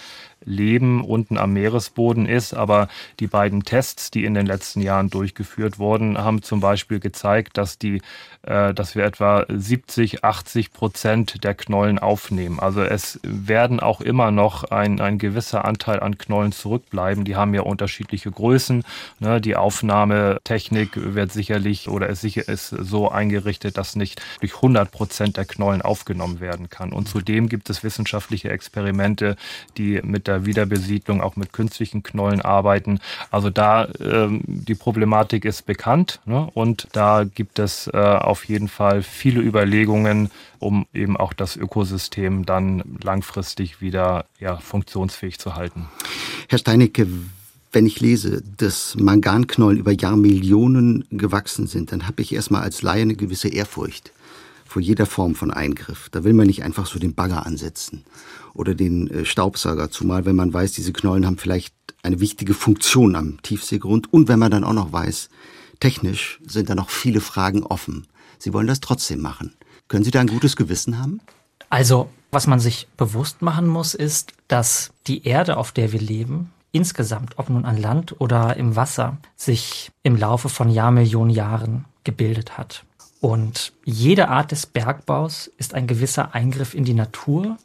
[0.44, 2.54] Leben unten am Meeresboden ist.
[2.54, 7.58] Aber die beiden Tests, die in den letzten Jahren durchgeführt wurden, haben zum Beispiel gezeigt,
[7.58, 8.00] dass die,
[8.42, 12.60] äh, dass wir etwa 70, 80 Prozent der Knollen aufnehmen.
[12.60, 17.24] Also es werden auch immer noch ein, ein gewisser Anteil an Knollen zurückbleiben.
[17.24, 18.84] Die haben ja unterschiedliche Größen.
[19.18, 19.40] Ne?
[19.40, 25.36] Die Aufnahmetechnik wird sicherlich oder ist sicher ist so eingerichtet, dass nicht durch 100 Prozent
[25.36, 26.92] der Knollen aufgenommen werden kann.
[26.92, 29.36] Und zudem gibt es wissenschaftliche Experimente,
[29.76, 33.00] die mit der Wiederbesiedlung auch mit künstlichen Knollen arbeiten.
[33.30, 36.48] Also da ähm, die Problematik ist bekannt ne?
[36.54, 42.46] und da gibt es äh, auf jeden Fall viele Überlegungen, um eben auch das Ökosystem
[42.46, 45.88] dann langfristig wieder ja, funktionsfähig zu halten.
[46.48, 47.08] Herr Steinecke,
[47.72, 53.02] wenn ich lese, dass Manganknollen über Jahrmillionen gewachsen sind, dann habe ich erstmal als Laie
[53.02, 54.12] eine gewisse Ehrfurcht
[54.70, 56.08] vor jeder Form von Eingriff.
[56.10, 58.04] Da will man nicht einfach so den Bagger ansetzen
[58.54, 63.16] oder den äh, Staubsauger, zumal wenn man weiß, diese Knollen haben vielleicht eine wichtige Funktion
[63.16, 65.28] am Tiefseegrund und wenn man dann auch noch weiß,
[65.80, 68.06] technisch sind da noch viele Fragen offen.
[68.38, 69.54] Sie wollen das trotzdem machen.
[69.88, 71.20] Können Sie da ein gutes Gewissen haben?
[71.68, 76.52] Also, was man sich bewusst machen muss, ist, dass die Erde, auf der wir leben,
[76.70, 82.56] insgesamt, ob nun an Land oder im Wasser, sich im Laufe von Jahrmillionen Jahren gebildet
[82.56, 82.84] hat.
[83.20, 87.58] Und jede Art des Bergbaus ist ein gewisser Eingriff in die Natur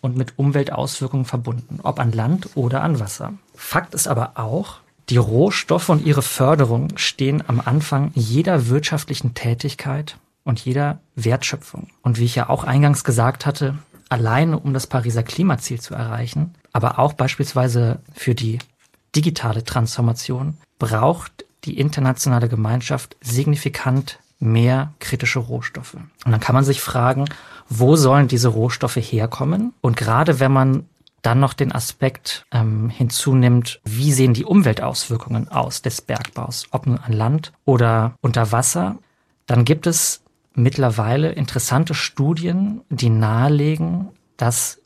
[0.00, 3.34] und mit Umweltauswirkungen verbunden, ob an Land oder an Wasser.
[3.54, 10.16] Fakt ist aber auch, die Rohstoffe und ihre Förderung stehen am Anfang jeder wirtschaftlichen Tätigkeit
[10.44, 11.88] und jeder Wertschöpfung.
[12.02, 13.76] Und wie ich ja auch eingangs gesagt hatte,
[14.08, 18.60] alleine um das Pariser Klimaziel zu erreichen, aber auch beispielsweise für die
[19.16, 25.94] digitale Transformation, braucht die internationale Gemeinschaft signifikant mehr kritische Rohstoffe.
[25.94, 27.26] Und dann kann man sich fragen,
[27.68, 29.72] wo sollen diese Rohstoffe herkommen?
[29.80, 30.86] Und gerade wenn man
[31.22, 36.98] dann noch den Aspekt ähm, hinzunimmt, wie sehen die Umweltauswirkungen aus des Bergbaus, ob nun
[36.98, 38.96] an Land oder unter Wasser,
[39.46, 40.22] dann gibt es
[40.54, 44.80] mittlerweile interessante Studien, die nahelegen, dass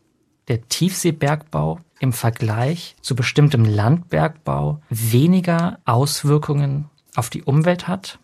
[0.49, 8.19] der Tiefseebergbau im Vergleich zu bestimmtem Landbergbau weniger Auswirkungen auf die Umwelt hat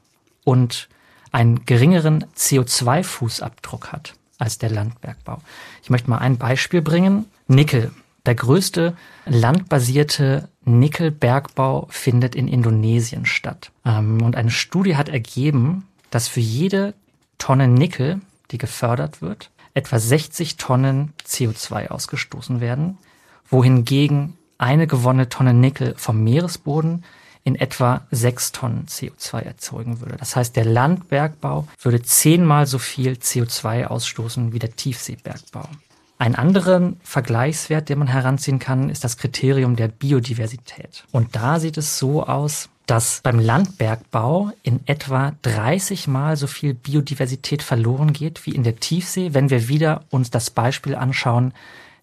[0.44, 0.88] und
[1.32, 5.38] einen geringeren CO2-Fußabdruck hat als der Landbergbau.
[5.82, 7.26] Ich möchte mal ein Beispiel bringen.
[7.46, 7.92] Nickel.
[8.26, 13.70] Der größte landbasierte Nickelbergbau findet in Indonesien statt.
[13.84, 16.94] Ähm, und eine Studie hat ergeben, dass für jede
[17.38, 22.98] Tonne Nickel, die gefördert wird, etwa 60 Tonnen CO2 ausgestoßen werden,
[23.48, 27.04] wohingegen eine gewonnene Tonne Nickel vom Meeresboden
[27.44, 30.16] in etwa sechs Tonnen CO2 erzeugen würde.
[30.16, 35.68] Das heißt, der Landbergbau würde zehnmal so viel CO2 ausstoßen wie der Tiefseebergbau.
[36.18, 41.04] Ein anderen Vergleichswert, den man heranziehen kann, ist das Kriterium der Biodiversität.
[41.12, 46.74] Und da sieht es so aus, dass beim Landbergbau in etwa 30 Mal so viel
[46.74, 51.54] Biodiversität verloren geht wie in der Tiefsee, wenn wir wieder uns das Beispiel anschauen,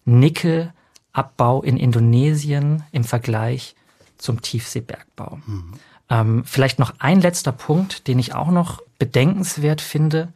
[0.04, 3.76] Nickelabbau in Indonesien im Vergleich
[4.18, 5.38] zum Tiefseebergbau.
[5.46, 5.72] Mhm.
[6.10, 10.32] Ähm, vielleicht noch ein letzter Punkt, den ich auch noch bedenkenswert finde.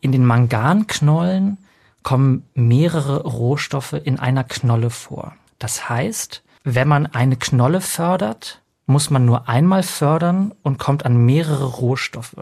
[0.00, 1.58] In den Manganknollen
[2.02, 5.34] kommen mehrere Rohstoffe in einer Knolle vor.
[5.58, 11.24] Das heißt, wenn man eine Knolle fördert, muss man nur einmal fördern und kommt an
[11.24, 12.36] mehrere Rohstoffe,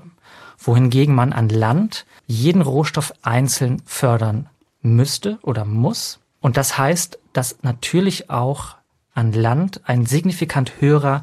[0.59, 4.49] wohingegen man an Land jeden Rohstoff einzeln fördern
[4.81, 6.19] müsste oder muss.
[6.41, 8.77] Und das heißt, dass natürlich auch
[9.15, 11.23] an Land ein signifikant höherer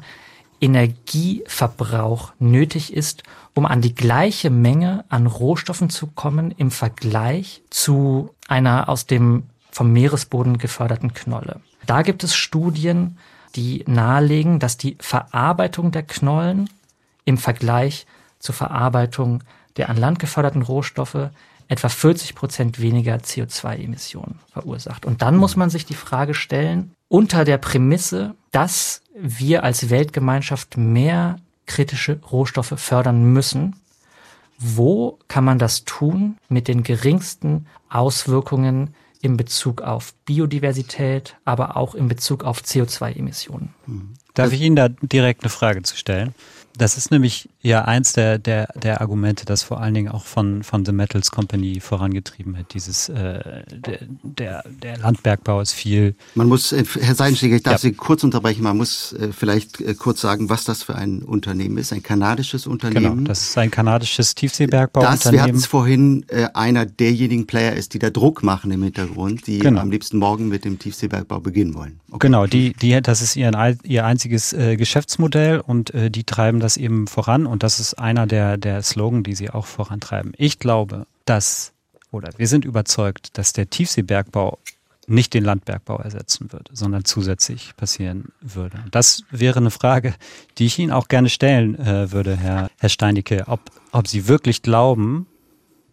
[0.60, 3.22] Energieverbrauch nötig ist,
[3.54, 9.44] um an die gleiche Menge an Rohstoffen zu kommen im Vergleich zu einer aus dem
[9.72, 11.60] vom Meeresboden geförderten Knolle.
[11.86, 13.18] Da gibt es Studien,
[13.56, 16.68] die nahelegen, dass die Verarbeitung der Knollen
[17.24, 18.06] im Vergleich
[18.38, 19.42] zur Verarbeitung
[19.76, 21.30] der an Land geförderten Rohstoffe
[21.68, 25.06] etwa 40 Prozent weniger CO2-Emissionen verursacht.
[25.06, 30.78] Und dann muss man sich die Frage stellen, unter der Prämisse, dass wir als Weltgemeinschaft
[30.78, 33.76] mehr kritische Rohstoffe fördern müssen,
[34.58, 41.94] wo kann man das tun mit den geringsten Auswirkungen in Bezug auf Biodiversität, aber auch
[41.94, 43.74] in Bezug auf CO2-Emissionen?
[44.34, 46.34] Darf ich Ihnen da direkt eine Frage zu stellen?
[46.76, 50.62] Das ist nämlich ja eins der, der, der Argumente, das vor allen Dingen auch von,
[50.62, 52.72] von The Metals Company vorangetrieben hat.
[52.72, 56.14] Dieses, äh, der, der, der Landbergbau ist viel.
[56.34, 57.78] Man muss, äh, Herr Seidensteger, ich darf ja.
[57.78, 61.76] Sie kurz unterbrechen, man muss äh, vielleicht äh, kurz sagen, was das für ein Unternehmen
[61.76, 61.92] ist.
[61.92, 63.16] Ein kanadisches Unternehmen.
[63.16, 65.22] Genau, das ist ein kanadisches Tiefseebergbauunternehmen.
[65.22, 68.82] Das, wir hatten es vorhin, äh, einer derjenigen Player ist, die da Druck machen im
[68.82, 69.82] Hintergrund, die genau.
[69.82, 72.00] am liebsten morgen mit dem Tiefseebergbau beginnen wollen.
[72.10, 72.26] Okay.
[72.26, 77.06] Genau, die, die, das ist ihr, ihr einziges äh, Geschäftsmodell und die treiben das eben
[77.06, 80.32] voran und das ist einer der, der Slogan, die sie auch vorantreiben.
[80.36, 81.72] Ich glaube, dass,
[82.10, 84.58] oder wir sind überzeugt, dass der Tiefseebergbau
[85.06, 88.84] nicht den Landbergbau ersetzen würde, sondern zusätzlich passieren würde.
[88.92, 90.14] Das wäre eine Frage,
[90.56, 93.60] die ich Ihnen auch gerne stellen äh, würde, Herr, Herr Steinicke, ob,
[93.90, 95.26] ob Sie wirklich glauben,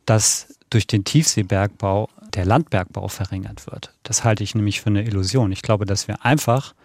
[0.06, 3.94] dass durch den Tiefseebergbau der Landbergbau verringert wird.
[4.04, 5.52] Das halte ich nämlich für eine Illusion.
[5.52, 6.76] Ich glaube, dass wir einfach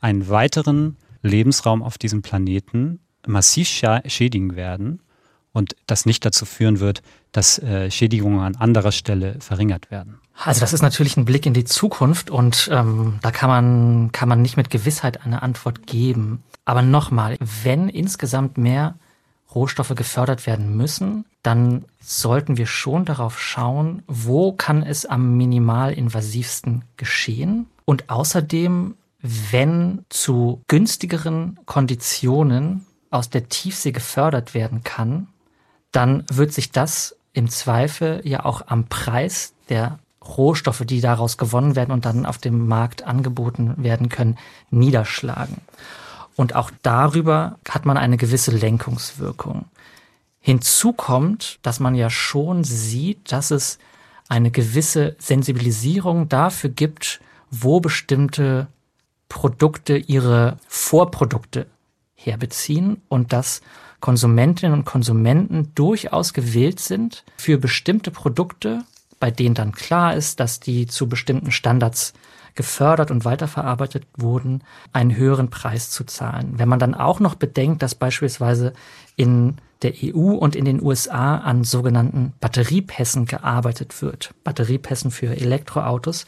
[0.00, 5.00] einen weiteren Lebensraum auf diesem Planeten massiv schädigen werden
[5.52, 7.02] und das nicht dazu führen wird,
[7.32, 10.20] dass äh, Schädigungen an anderer Stelle verringert werden.
[10.42, 14.28] Also das ist natürlich ein Blick in die Zukunft und ähm, da kann man, kann
[14.28, 16.42] man nicht mit Gewissheit eine Antwort geben.
[16.64, 18.94] Aber nochmal, wenn insgesamt mehr
[19.54, 26.84] Rohstoffe gefördert werden müssen, dann sollten wir schon darauf schauen, wo kann es am minimalinvasivsten
[26.96, 27.66] geschehen.
[27.84, 35.28] Und außerdem, wenn zu günstigeren Konditionen aus der Tiefsee gefördert werden kann,
[35.92, 41.76] dann wird sich das im Zweifel ja auch am Preis der Rohstoffe, die daraus gewonnen
[41.76, 44.38] werden und dann auf dem Markt angeboten werden können,
[44.70, 45.58] niederschlagen.
[46.36, 49.66] Und auch darüber hat man eine gewisse Lenkungswirkung.
[50.40, 53.78] Hinzu kommt, dass man ja schon sieht, dass es
[54.28, 57.20] eine gewisse Sensibilisierung dafür gibt,
[57.50, 58.68] wo bestimmte
[59.28, 61.66] Produkte ihre Vorprodukte
[62.24, 63.60] herbeziehen und dass
[64.00, 68.84] Konsumentinnen und Konsumenten durchaus gewillt sind, für bestimmte Produkte,
[69.18, 72.14] bei denen dann klar ist, dass die zu bestimmten Standards
[72.54, 76.54] gefördert und weiterverarbeitet wurden, einen höheren Preis zu zahlen.
[76.56, 78.72] Wenn man dann auch noch bedenkt, dass beispielsweise
[79.16, 86.26] in der EU und in den USA an sogenannten Batteriepässen gearbeitet wird, Batteriepässen für Elektroautos,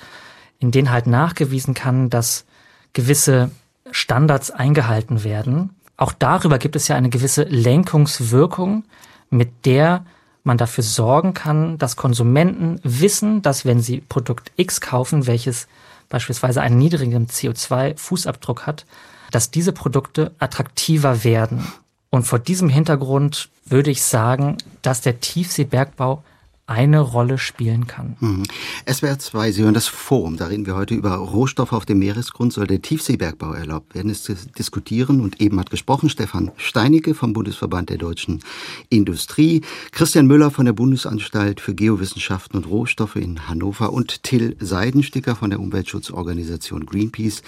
[0.59, 2.47] in denen halt nachgewiesen kann, dass
[2.93, 3.51] gewisse
[3.91, 5.71] Standards eingehalten werden,
[6.03, 8.83] auch darüber gibt es ja eine gewisse Lenkungswirkung,
[9.31, 10.05] mit der
[10.43, 15.69] man dafür sorgen kann, dass Konsumenten wissen, dass wenn sie Produkt X kaufen, welches
[16.09, 18.85] beispielsweise einen niedrigen CO2-Fußabdruck hat,
[19.31, 21.69] dass diese Produkte attraktiver werden.
[22.11, 26.25] Und vor diesem Hintergrund würde ich sagen, dass der Tiefseebergbau
[26.73, 28.17] eine Rolle spielen kann.
[28.21, 28.45] Mhm.
[28.91, 30.39] SWR 2, Sie hören das Forum.
[30.39, 32.53] Da reden wir heute über Rohstoffe auf dem Meeresgrund.
[32.53, 34.11] Soll der Tiefseebergbau erlaubt werden?
[34.11, 34.25] Es
[34.59, 38.41] diskutieren und eben hat gesprochen Stefan Steinecke vom Bundesverband der deutschen
[38.89, 45.37] Industrie, Christian Müller von der Bundesanstalt für Geowissenschaften und Rohstoffe in Hannover und Till Seidensticker
[45.37, 47.43] von der Umweltschutzorganisation Greenpeace.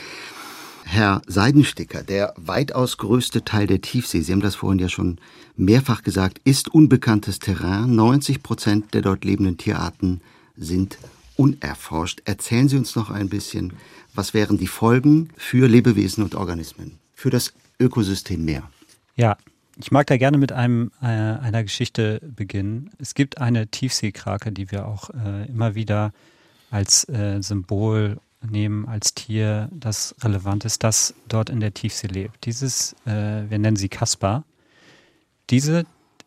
[0.87, 5.19] Herr Seidensticker, der weitaus größte Teil der Tiefsee, Sie haben das vorhin ja schon
[5.57, 7.95] mehrfach gesagt, ist unbekanntes Terrain.
[7.95, 10.21] 90 Prozent der dort lebenden Tierarten
[10.57, 10.99] sind
[11.37, 12.23] unerforscht.
[12.27, 13.73] Erzählen Sie uns noch ein bisschen,
[14.15, 18.71] was wären die Folgen für Lebewesen und Organismen, für das Ökosystem Meer?
[19.17, 19.37] Ja,
[19.81, 22.91] ich mag da gerne mit einem, äh, einer Geschichte beginnen.
[22.99, 26.13] Es gibt eine Tiefseekrake, die wir auch äh, immer wieder
[26.71, 28.19] als äh, Symbol
[28.51, 32.45] nehmen als Tier, das relevant ist, das dort in der Tiefsee lebt.
[32.45, 34.45] Dieses, äh, wir nennen sie Kaspar.
[35.51, 35.85] Diese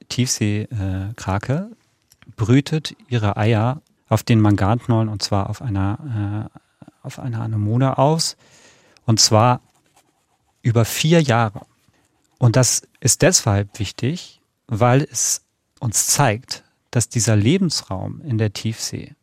[0.10, 6.60] Tiefseekrake äh, brütet ihre Eier auf den Manganknollen und zwar auf einer, äh,
[7.04, 8.38] auf einer Anemone aus
[9.06, 9.62] und zwar
[10.62, 11.62] über vier Jahre.
[12.40, 15.42] Und das ist deshalb wichtig, weil es
[15.80, 19.16] uns zeigt, dass dieser Lebensraum in der Tiefsee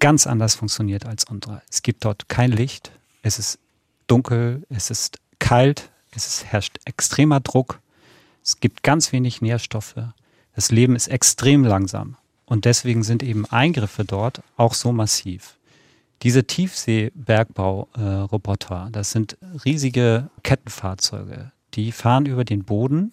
[0.00, 1.62] ganz anders funktioniert als unsere.
[1.70, 3.58] Es gibt dort kein Licht, es ist
[4.06, 7.80] dunkel, es ist kalt, es ist, herrscht extremer Druck,
[8.42, 9.96] es gibt ganz wenig Nährstoffe,
[10.54, 15.56] das Leben ist extrem langsam und deswegen sind eben Eingriffe dort auch so massiv.
[16.22, 23.12] Diese Tiefseebergbauroboter, das sind riesige Kettenfahrzeuge, die fahren über den Boden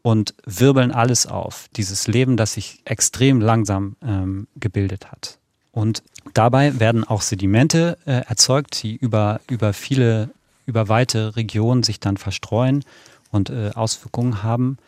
[0.00, 1.68] und wirbeln alles auf.
[1.76, 5.37] Dieses Leben, das sich extrem langsam ähm, gebildet hat.
[5.78, 6.02] Und
[6.34, 10.30] dabei werden auch Sedimente äh, erzeugt, die über, über viele,
[10.66, 12.84] über weite Regionen sich dann verstreuen
[13.30, 14.78] und äh, Auswirkungen haben.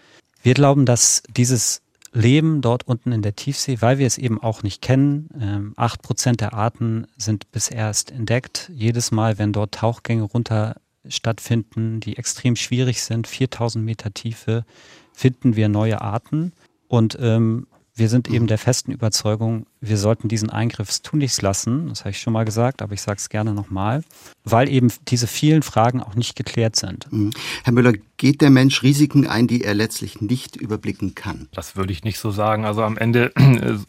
[0.42, 4.64] Wir glauben, dass dieses Leben dort unten in der Tiefsee, weil wir es eben auch
[4.64, 8.68] nicht kennen, ähm, acht Prozent der Arten sind bisher erst entdeckt.
[8.74, 10.74] Jedes Mal, wenn dort Tauchgänge runter
[11.06, 14.64] stattfinden, die extrem schwierig sind, 4000 Meter Tiefe,
[15.12, 16.52] finden wir neue Arten.
[16.88, 21.88] Und ähm, wir sind eben der festen Überzeugung, wir sollten diesen Eingriff tunlichst lassen.
[21.88, 24.02] Das habe ich schon mal gesagt, aber ich sage es gerne nochmal,
[24.44, 27.10] weil eben diese vielen Fragen auch nicht geklärt sind.
[27.10, 27.30] Mhm.
[27.64, 31.48] Herr Müller, geht der Mensch Risiken ein, die er letztlich nicht überblicken kann?
[31.52, 32.66] Das würde ich nicht so sagen.
[32.66, 33.32] Also am Ende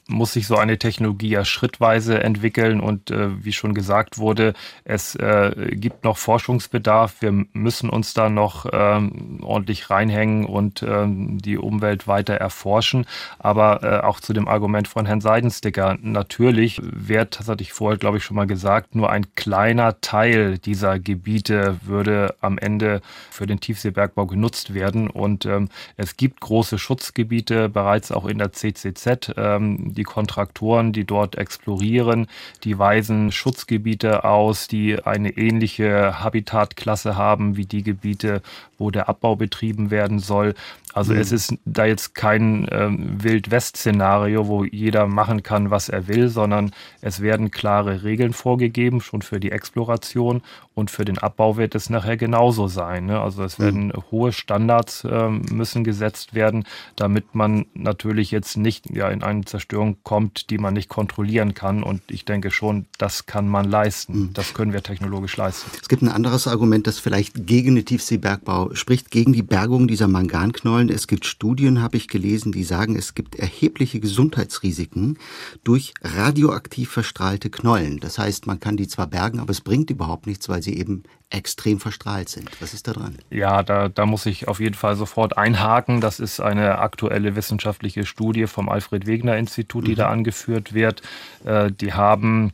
[0.08, 4.54] muss sich so eine Technologie ja schrittweise entwickeln und äh, wie schon gesagt wurde,
[4.86, 7.16] es äh, gibt noch Forschungsbedarf.
[7.20, 13.06] Wir müssen uns da noch ähm, ordentlich reinhängen und ähm, die Umwelt weiter erforschen.
[13.38, 17.98] Aber äh, auch zu dem Argument von Herrn Seidensticker, natürlich wird, das hatte ich vorher,
[17.98, 23.46] glaube ich, schon mal gesagt, nur ein kleiner Teil dieser Gebiete würde am Ende für
[23.46, 25.10] den Tiefseebergbau Bergbau genutzt werden.
[25.10, 29.34] Und ähm, es gibt große Schutzgebiete bereits auch in der CCZ.
[29.38, 32.28] Ähm, die Kontraktoren, die dort explorieren,
[32.64, 38.42] die weisen Schutzgebiete aus, die eine ähnliche Habitatklasse haben wie die Gebiete,
[38.78, 40.56] wo der Abbau betrieben werden soll.
[40.94, 41.20] Also mhm.
[41.20, 46.72] es ist da jetzt kein ähm, Wild-West-Szenario, wo jeder machen kann, was er will, sondern
[47.02, 50.42] es werden klare Regeln vorgegeben, schon für die Exploration
[50.74, 53.06] und für den Abbau wird es nachher genauso sein.
[53.06, 53.20] Ne?
[53.20, 54.04] Also es werden mhm.
[54.12, 59.98] hohe Standards äh, müssen gesetzt werden, damit man natürlich jetzt nicht ja, in eine Zerstörung
[60.04, 61.84] kommt, die man nicht kontrollieren kann.
[61.84, 64.14] Und ich denke schon, das kann man leisten.
[64.14, 64.34] Mhm.
[64.34, 65.70] Das können wir technologisch leisten.
[65.82, 70.08] Es gibt ein anderes Argument, das vielleicht gegen den Tiefseebergbau spricht, gegen die Bergung dieser
[70.08, 70.96] Manganknollen wollen.
[70.96, 75.18] Es gibt Studien, habe ich gelesen, die sagen, es gibt erhebliche Gesundheitsrisiken
[75.64, 78.00] durch radioaktiv verstrahlte Knollen.
[78.00, 81.04] Das heißt, man kann die zwar bergen, aber es bringt überhaupt nichts, weil sie eben
[81.30, 82.50] extrem verstrahlt sind.
[82.60, 83.18] Was ist da dran?
[83.30, 86.02] Ja, da, da muss ich auf jeden Fall sofort einhaken.
[86.02, 89.98] Das ist eine aktuelle wissenschaftliche Studie vom Alfred Wegener Institut, die mhm.
[89.98, 91.02] da angeführt wird.
[91.46, 92.52] Äh, die haben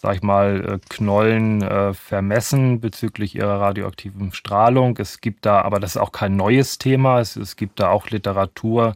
[0.00, 4.96] sag ich mal, äh, Knollen äh, vermessen bezüglich ihrer radioaktiven Strahlung.
[4.98, 8.08] Es gibt da, aber das ist auch kein neues Thema, es, es gibt da auch
[8.08, 8.94] Literatur,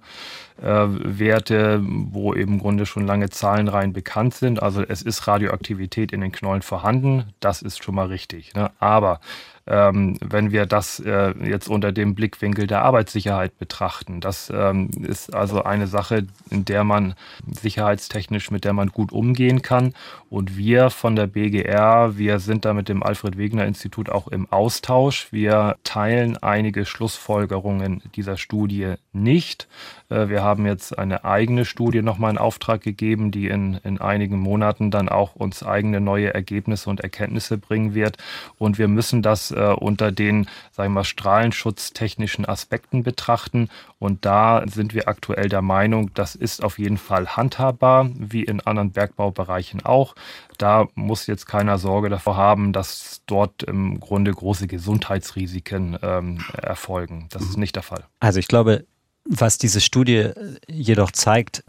[0.63, 4.63] äh, wo eben im Grunde schon lange Zahlenreihen bekannt sind.
[4.63, 8.55] Also es ist Radioaktivität in den Knollen vorhanden, das ist schon mal richtig.
[8.55, 8.71] Ne?
[8.79, 9.21] Aber
[9.67, 14.21] ähm, wenn wir das äh, jetzt unter dem Blickwinkel der Arbeitssicherheit betrachten.
[14.21, 17.15] Das ähm, ist also eine Sache, in der man
[17.61, 19.95] sicherheitstechnisch, mit der man gut umgehen kann.
[20.31, 24.51] Und wir von der BGR, wir sind da mit dem Alfred Wegener Institut auch im
[24.51, 25.29] Austausch.
[25.31, 29.69] Wir teilen einige Schlussfolgerungen dieser Studie nicht.
[30.09, 34.39] Äh, wir haben jetzt eine eigene Studie nochmal in Auftrag gegeben, die in, in einigen
[34.39, 38.17] Monaten dann auch uns eigene neue Ergebnisse und Erkenntnisse bringen wird.
[38.59, 43.69] Und wir müssen das das äh, unter den, sagen wir, strahlenschutztechnischen Aspekten betrachten.
[43.99, 48.61] Und da sind wir aktuell der Meinung, das ist auf jeden Fall handhabbar, wie in
[48.61, 50.15] anderen Bergbaubereichen auch.
[50.59, 57.29] Da muss jetzt keiner Sorge davor haben, dass dort im Grunde große Gesundheitsrisiken ähm, erfolgen.
[57.31, 58.05] Das ist nicht der Fall.
[58.21, 58.85] Also ich glaube,
[59.25, 60.31] was diese Studie
[60.69, 61.65] jedoch zeigt,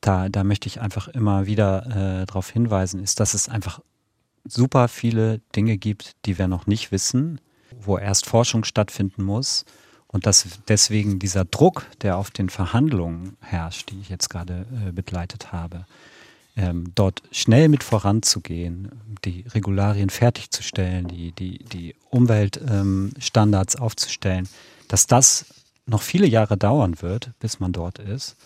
[0.00, 3.80] da, da möchte ich einfach immer wieder äh, darauf hinweisen, ist, dass es einfach
[4.44, 7.40] super viele Dinge gibt, die wir noch nicht wissen,
[7.80, 9.64] wo erst Forschung stattfinden muss
[10.06, 14.92] und dass deswegen dieser Druck, der auf den Verhandlungen herrscht, die ich jetzt gerade äh,
[14.92, 15.86] begleitet habe,
[16.56, 18.90] ähm, dort schnell mit voranzugehen,
[19.24, 24.48] die Regularien fertigzustellen, die, die, die Umweltstandards ähm, aufzustellen,
[24.88, 25.46] dass das
[25.86, 28.36] noch viele Jahre dauern wird, bis man dort ist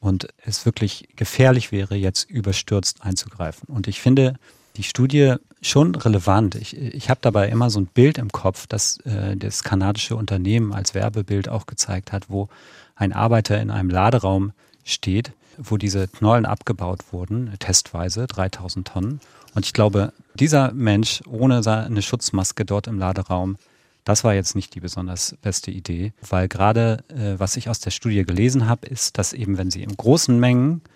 [0.00, 3.68] und es wirklich gefährlich wäre, jetzt überstürzt einzugreifen.
[3.68, 4.34] Und ich finde
[4.76, 6.54] die Studie schon relevant.
[6.56, 10.72] Ich, ich habe dabei immer so ein Bild im Kopf, das äh, das kanadische Unternehmen
[10.72, 12.48] als Werbebild auch gezeigt hat, wo
[12.96, 14.52] ein Arbeiter in einem Laderaum
[14.84, 19.20] steht, wo diese Knollen abgebaut wurden, testweise, 3000 Tonnen.
[19.54, 23.56] Und ich glaube, dieser Mensch ohne eine Schutzmaske dort im Laderaum
[24.04, 27.90] das war jetzt nicht die besonders beste Idee, weil gerade äh, was ich aus der
[27.90, 30.88] Studie gelesen habe, ist, dass eben wenn sie in großen Mengen äh,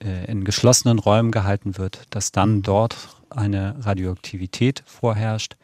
[0.00, 2.96] in geschlossenen Räumen gehalten wird, dass dann dort
[3.30, 5.56] eine Radioaktivität vorherrscht,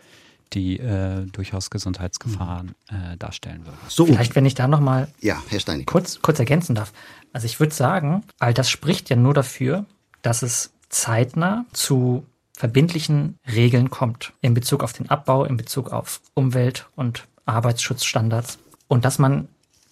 [0.52, 3.78] die äh, durchaus Gesundheitsgefahren äh, darstellen würde.
[3.88, 4.06] So.
[4.06, 5.86] Vielleicht, wenn ich da nochmal ja, Herr Steinig.
[5.86, 6.92] kurz, kurz ergänzen darf.
[7.32, 9.84] Also ich würde sagen, all das spricht ja nur dafür,
[10.22, 16.20] dass es zeitnah zu verbindlichen Regeln kommt in Bezug auf den Abbau, in Bezug auf
[16.34, 19.48] Umwelt- und Arbeitsschutzstandards und dass man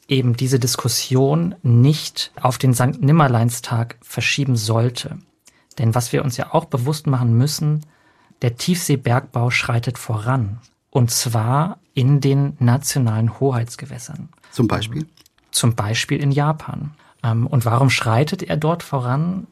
[0.08, 3.00] eben diese Diskussion nicht auf den St.
[3.00, 5.18] Nimmerleinstag verschieben sollte.
[5.78, 7.86] Denn was wir uns ja auch bewusst machen müssen,
[8.42, 10.58] der Tiefseebergbau schreitet voran.
[10.90, 14.28] Und zwar in den nationalen Hoheitsgewässern.
[14.50, 15.06] Zum Beispiel?
[15.50, 16.94] Zum Beispiel in Japan.
[17.22, 19.46] Ähm, und warum schreitet er dort voran?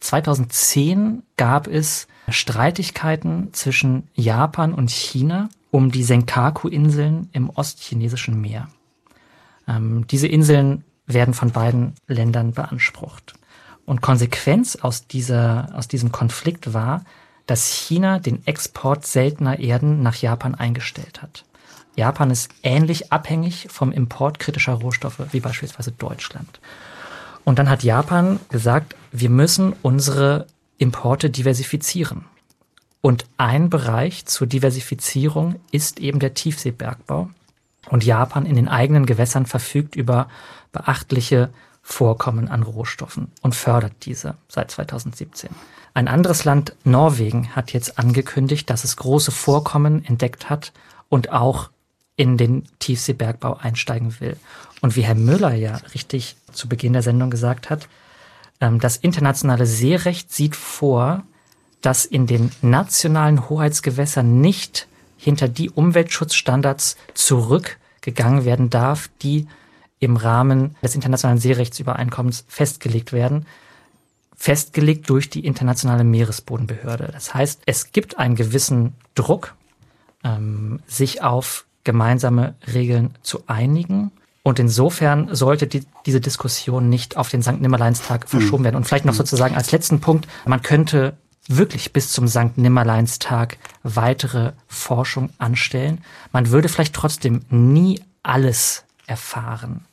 [0.00, 8.68] 2010 gab es Streitigkeiten zwischen Japan und China um die Senkaku-Inseln im ostchinesischen Meer.
[9.70, 13.34] Ähm, diese Inseln werden von beiden Ländern beansprucht.
[13.86, 17.04] Und Konsequenz aus, dieser, aus diesem Konflikt war,
[17.46, 21.44] dass China den Export seltener Erden nach Japan eingestellt hat.
[21.96, 26.60] Japan ist ähnlich abhängig vom Import kritischer Rohstoffe wie beispielsweise Deutschland.
[27.44, 30.46] Und dann hat Japan gesagt, wir müssen unsere
[30.78, 32.24] Importe diversifizieren.
[33.00, 37.30] Und ein Bereich zur Diversifizierung ist eben der Tiefseebergbau.
[37.88, 40.28] Und Japan in den eigenen Gewässern verfügt über
[40.72, 41.50] beachtliche
[41.82, 45.50] Vorkommen an Rohstoffen und fördert diese seit 2017.
[45.94, 50.72] Ein anderes Land, Norwegen, hat jetzt angekündigt, dass es große Vorkommen entdeckt hat
[51.08, 51.70] und auch
[52.16, 54.36] in den Tiefseebergbau einsteigen will.
[54.82, 57.88] Und wie Herr Müller ja richtig zu Beginn der Sendung gesagt hat,
[58.60, 61.24] ähm, das internationale Seerecht sieht vor,
[61.80, 64.86] dass in den nationalen Hoheitsgewässern nicht
[65.20, 69.46] hinter die Umweltschutzstandards zurückgegangen werden darf, die
[69.98, 73.46] im Rahmen des internationalen Seerechtsübereinkommens festgelegt werden,
[74.34, 77.10] festgelegt durch die internationale Meeresbodenbehörde.
[77.12, 79.54] Das heißt, es gibt einen gewissen Druck,
[80.24, 84.12] ähm, sich auf gemeinsame Regeln zu einigen.
[84.42, 87.60] Und insofern sollte die, diese Diskussion nicht auf den St.
[87.60, 88.64] Nimmerleinstag verschoben mhm.
[88.64, 88.76] werden.
[88.76, 91.18] Und vielleicht noch sozusagen als letzten Punkt, man könnte
[91.48, 92.56] wirklich bis zum St.
[92.56, 96.02] Nimmerleinstag weitere Forschung anstellen.
[96.32, 99.86] Man würde vielleicht trotzdem nie alles erfahren.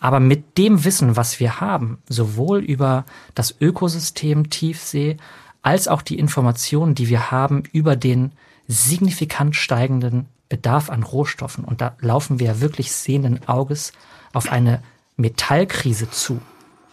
[0.00, 5.16] Aber mit dem Wissen, was wir haben, sowohl über das Ökosystem Tiefsee
[5.62, 8.32] als auch die Informationen, die wir haben über den
[8.68, 13.92] signifikant steigenden Bedarf an Rohstoffen, und da laufen wir ja wirklich sehenden Auges
[14.34, 14.82] auf eine
[15.16, 16.40] Metallkrise zu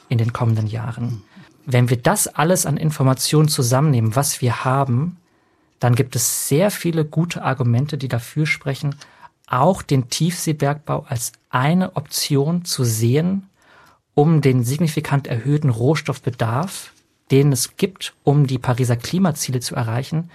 [0.07, 1.23] in den kommenden Jahren.
[1.71, 5.17] Wenn wir das alles an Informationen zusammennehmen, was wir haben,
[5.79, 8.95] dann gibt es sehr viele gute Argumente, die dafür sprechen,
[9.47, 13.49] auch den Tiefseebergbau als eine Option zu sehen,
[14.13, 16.91] um den signifikant erhöhten Rohstoffbedarf,
[17.31, 20.29] den es gibt, um die Pariser Klimaziele zu erreichen,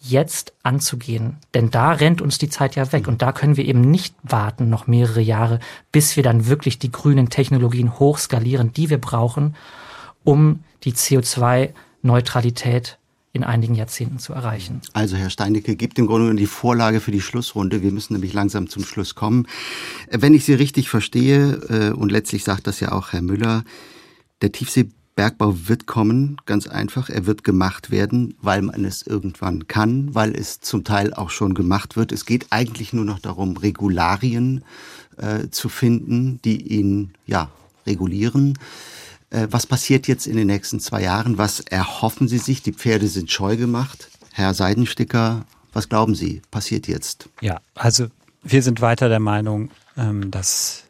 [0.00, 1.38] jetzt anzugehen.
[1.52, 4.68] Denn da rennt uns die Zeit ja weg und da können wir eben nicht warten
[4.68, 5.58] noch mehrere Jahre,
[5.90, 9.56] bis wir dann wirklich die grünen Technologien hochskalieren, die wir brauchen,
[10.26, 12.98] um die CO2-Neutralität
[13.32, 14.80] in einigen Jahrzehnten zu erreichen.
[14.92, 17.82] Also Herr Steinecke gibt im Grunde die Vorlage für die Schlussrunde.
[17.82, 19.46] Wir müssen nämlich langsam zum Schluss kommen.
[20.10, 23.64] Wenn ich Sie richtig verstehe, äh, und letztlich sagt das ja auch Herr Müller,
[24.40, 27.08] der Tiefsee Bergbau wird kommen, ganz einfach.
[27.08, 31.54] Er wird gemacht werden, weil man es irgendwann kann, weil es zum Teil auch schon
[31.54, 32.12] gemacht wird.
[32.12, 34.62] Es geht eigentlich nur noch darum, Regularien
[35.16, 37.50] äh, zu finden, die ihn ja
[37.86, 38.58] regulieren.
[39.30, 41.38] Äh, was passiert jetzt in den nächsten zwei Jahren?
[41.38, 42.62] Was erhoffen Sie sich?
[42.62, 44.08] Die Pferde sind scheu gemacht.
[44.32, 47.28] Herr Seidensticker, was glauben Sie, passiert jetzt?
[47.40, 48.06] Ja, also
[48.42, 50.84] wir sind weiter der Meinung, ähm, dass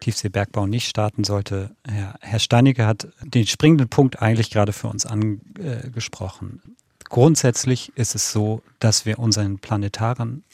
[0.00, 1.74] Tiefseebergbau nicht starten sollte.
[2.20, 6.60] Herr, Steinecke hat den springenden Punkt eigentlich gerade für uns angesprochen.
[7.08, 10.44] Grundsätzlich ist es so, dass wir unseren planetaren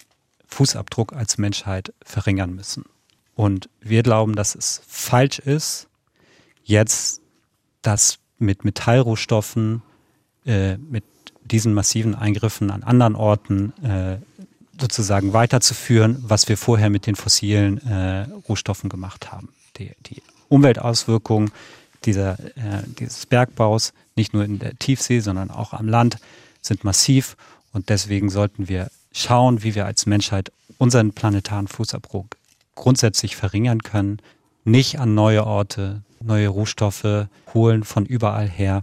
[0.47, 2.85] Fußabdruck als Menschheit verringern müssen.
[3.35, 5.89] Und wir glauben, dass es falsch ist,
[6.73, 7.21] jetzt
[7.83, 9.83] das mit Metallrohstoffen,
[10.45, 11.05] äh, mit
[11.45, 14.19] diesen massiven Eingriffen an anderen Orten äh,
[14.81, 19.51] sozusagen weiterzuführen, was wir vorher mit den fossilen äh, Rohstoffen gemacht haben.
[19.77, 21.53] Die, die Umweltauswirkungen
[22.05, 26.17] dieser, äh, dieses Bergbaus, nicht nur in der Tiefsee, sondern auch am Land,
[26.61, 27.37] sind massiv
[27.73, 32.37] und deswegen sollten wir schauen, wie wir als Menschheit unseren planetaren Fußabdruck
[32.75, 34.19] grundsätzlich verringern können,
[34.65, 38.83] nicht an neue Orte, neue Rohstoffe holen von überall her.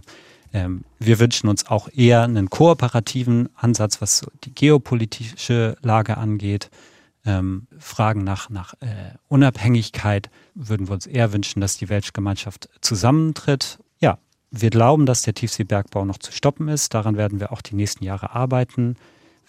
[0.52, 6.70] Ähm, wir wünschen uns auch eher einen kooperativen Ansatz, was die geopolitische Lage angeht.
[7.24, 13.78] Ähm, Fragen nach, nach äh, Unabhängigkeit würden wir uns eher wünschen, dass die Weltgemeinschaft zusammentritt.
[14.00, 14.18] Ja,
[14.50, 16.94] wir glauben, dass der Tiefseebergbau noch zu stoppen ist.
[16.94, 18.96] Daran werden wir auch die nächsten Jahre arbeiten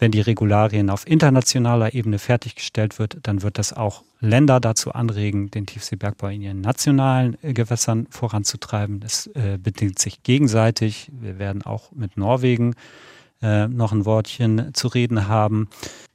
[0.01, 5.51] wenn die Regularien auf internationaler Ebene fertiggestellt wird, dann wird das auch Länder dazu anregen,
[5.51, 8.99] den Tiefseebergbau in ihren nationalen äh, Gewässern voranzutreiben.
[8.99, 11.11] Das äh, bedingt sich gegenseitig.
[11.13, 12.73] Wir werden auch mit Norwegen
[13.43, 15.69] äh, noch ein Wortchen zu reden haben.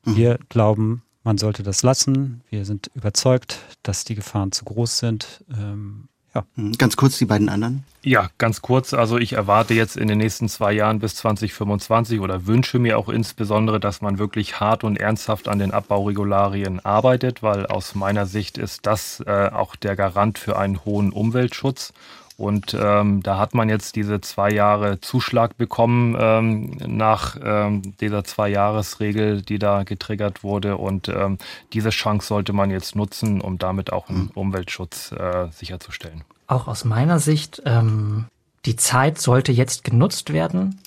[0.05, 0.17] Mhm.
[0.17, 2.43] Wir glauben, man sollte das lassen.
[2.51, 5.45] Wir sind überzeugt, dass die Gefahren zu groß sind.
[5.57, 6.45] Ähm, ja.
[6.57, 7.85] Hm, ganz kurz die beiden anderen.
[8.03, 8.95] Ja, ganz kurz.
[8.95, 13.09] Also ich erwarte jetzt in den nächsten zwei Jahren bis 2025 oder wünsche mir auch
[13.09, 18.59] insbesondere, dass man wirklich hart und ernsthaft an den Abbauregularien arbeitet, weil aus meiner Sicht
[18.59, 21.93] ist das äh, auch der Garant für einen hohen Umweltschutz.
[22.37, 28.25] Und ähm, da hat man jetzt diese zwei Jahre Zuschlag bekommen ähm, nach ähm, dieser
[28.25, 30.77] Zwei-Jahres-Regel, die da getriggert wurde.
[30.77, 31.39] Und ähm,
[31.73, 34.31] diese Chance sollte man jetzt nutzen, um damit auch einen hm.
[34.35, 36.25] Umweltschutz äh, sicherzustellen.
[36.47, 38.27] Auch aus meiner Sicht, ähm,
[38.67, 40.79] die Zeit sollte jetzt genutzt werden,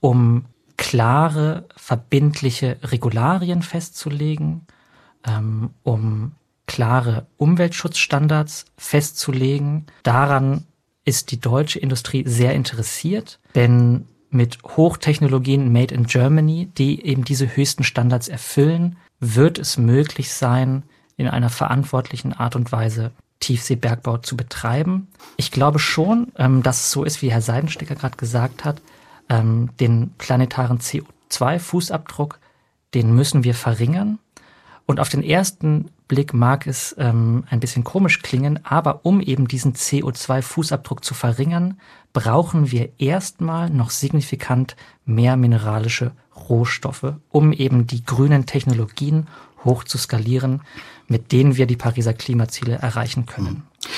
[0.00, 0.44] um
[0.76, 4.66] klare, verbindliche Regularien festzulegen,
[5.26, 6.32] ähm, um
[6.66, 9.86] klare Umweltschutzstandards festzulegen.
[10.02, 10.64] Daran
[11.08, 17.56] ist die deutsche Industrie sehr interessiert, denn mit Hochtechnologien made in Germany, die eben diese
[17.56, 20.82] höchsten Standards erfüllen, wird es möglich sein,
[21.16, 25.08] in einer verantwortlichen Art und Weise Tiefseebergbau zu betreiben.
[25.38, 28.82] Ich glaube schon, ähm, dass es so ist, wie Herr Seidenstecker gerade gesagt hat,
[29.30, 32.34] ähm, den planetaren CO2-Fußabdruck,
[32.92, 34.18] den müssen wir verringern.
[34.84, 39.46] Und auf den ersten Blick mag es ähm, ein bisschen komisch klingen, aber um eben
[39.46, 41.78] diesen CO2-Fußabdruck zu verringern,
[42.14, 46.12] brauchen wir erstmal noch signifikant mehr mineralische
[46.48, 49.28] Rohstoffe, um eben die grünen Technologien
[49.64, 50.62] hoch zu skalieren,
[51.06, 53.48] mit denen wir die Pariser Klimaziele erreichen können.
[53.48, 53.88] Mhm.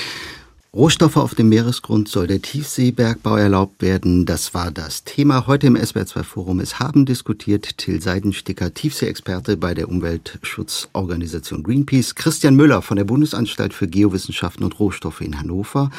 [0.73, 4.25] Rohstoffe auf dem Meeresgrund soll der Tiefseebergbau erlaubt werden.
[4.25, 6.61] Das war das Thema heute im SWR2 Forum.
[6.61, 13.75] Es haben diskutiert Till Seidensticker, Tiefseeexperte bei der Umweltschutzorganisation Greenpeace, Christian Müller von der Bundesanstalt
[13.75, 15.91] für Geowissenschaften und Rohstoffe in Hannover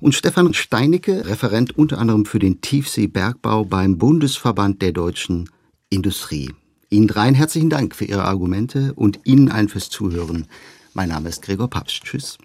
[0.00, 5.48] und Stefan Steinecke, Referent unter anderem für den Tiefseebergbau beim Bundesverband der deutschen
[5.90, 6.50] Industrie.
[6.90, 10.48] Ihnen dreien herzlichen Dank für Ihre Argumente und Ihnen allen fürs Zuhören.
[10.92, 12.02] Mein Name ist Gregor Papst.
[12.02, 12.36] Tschüss.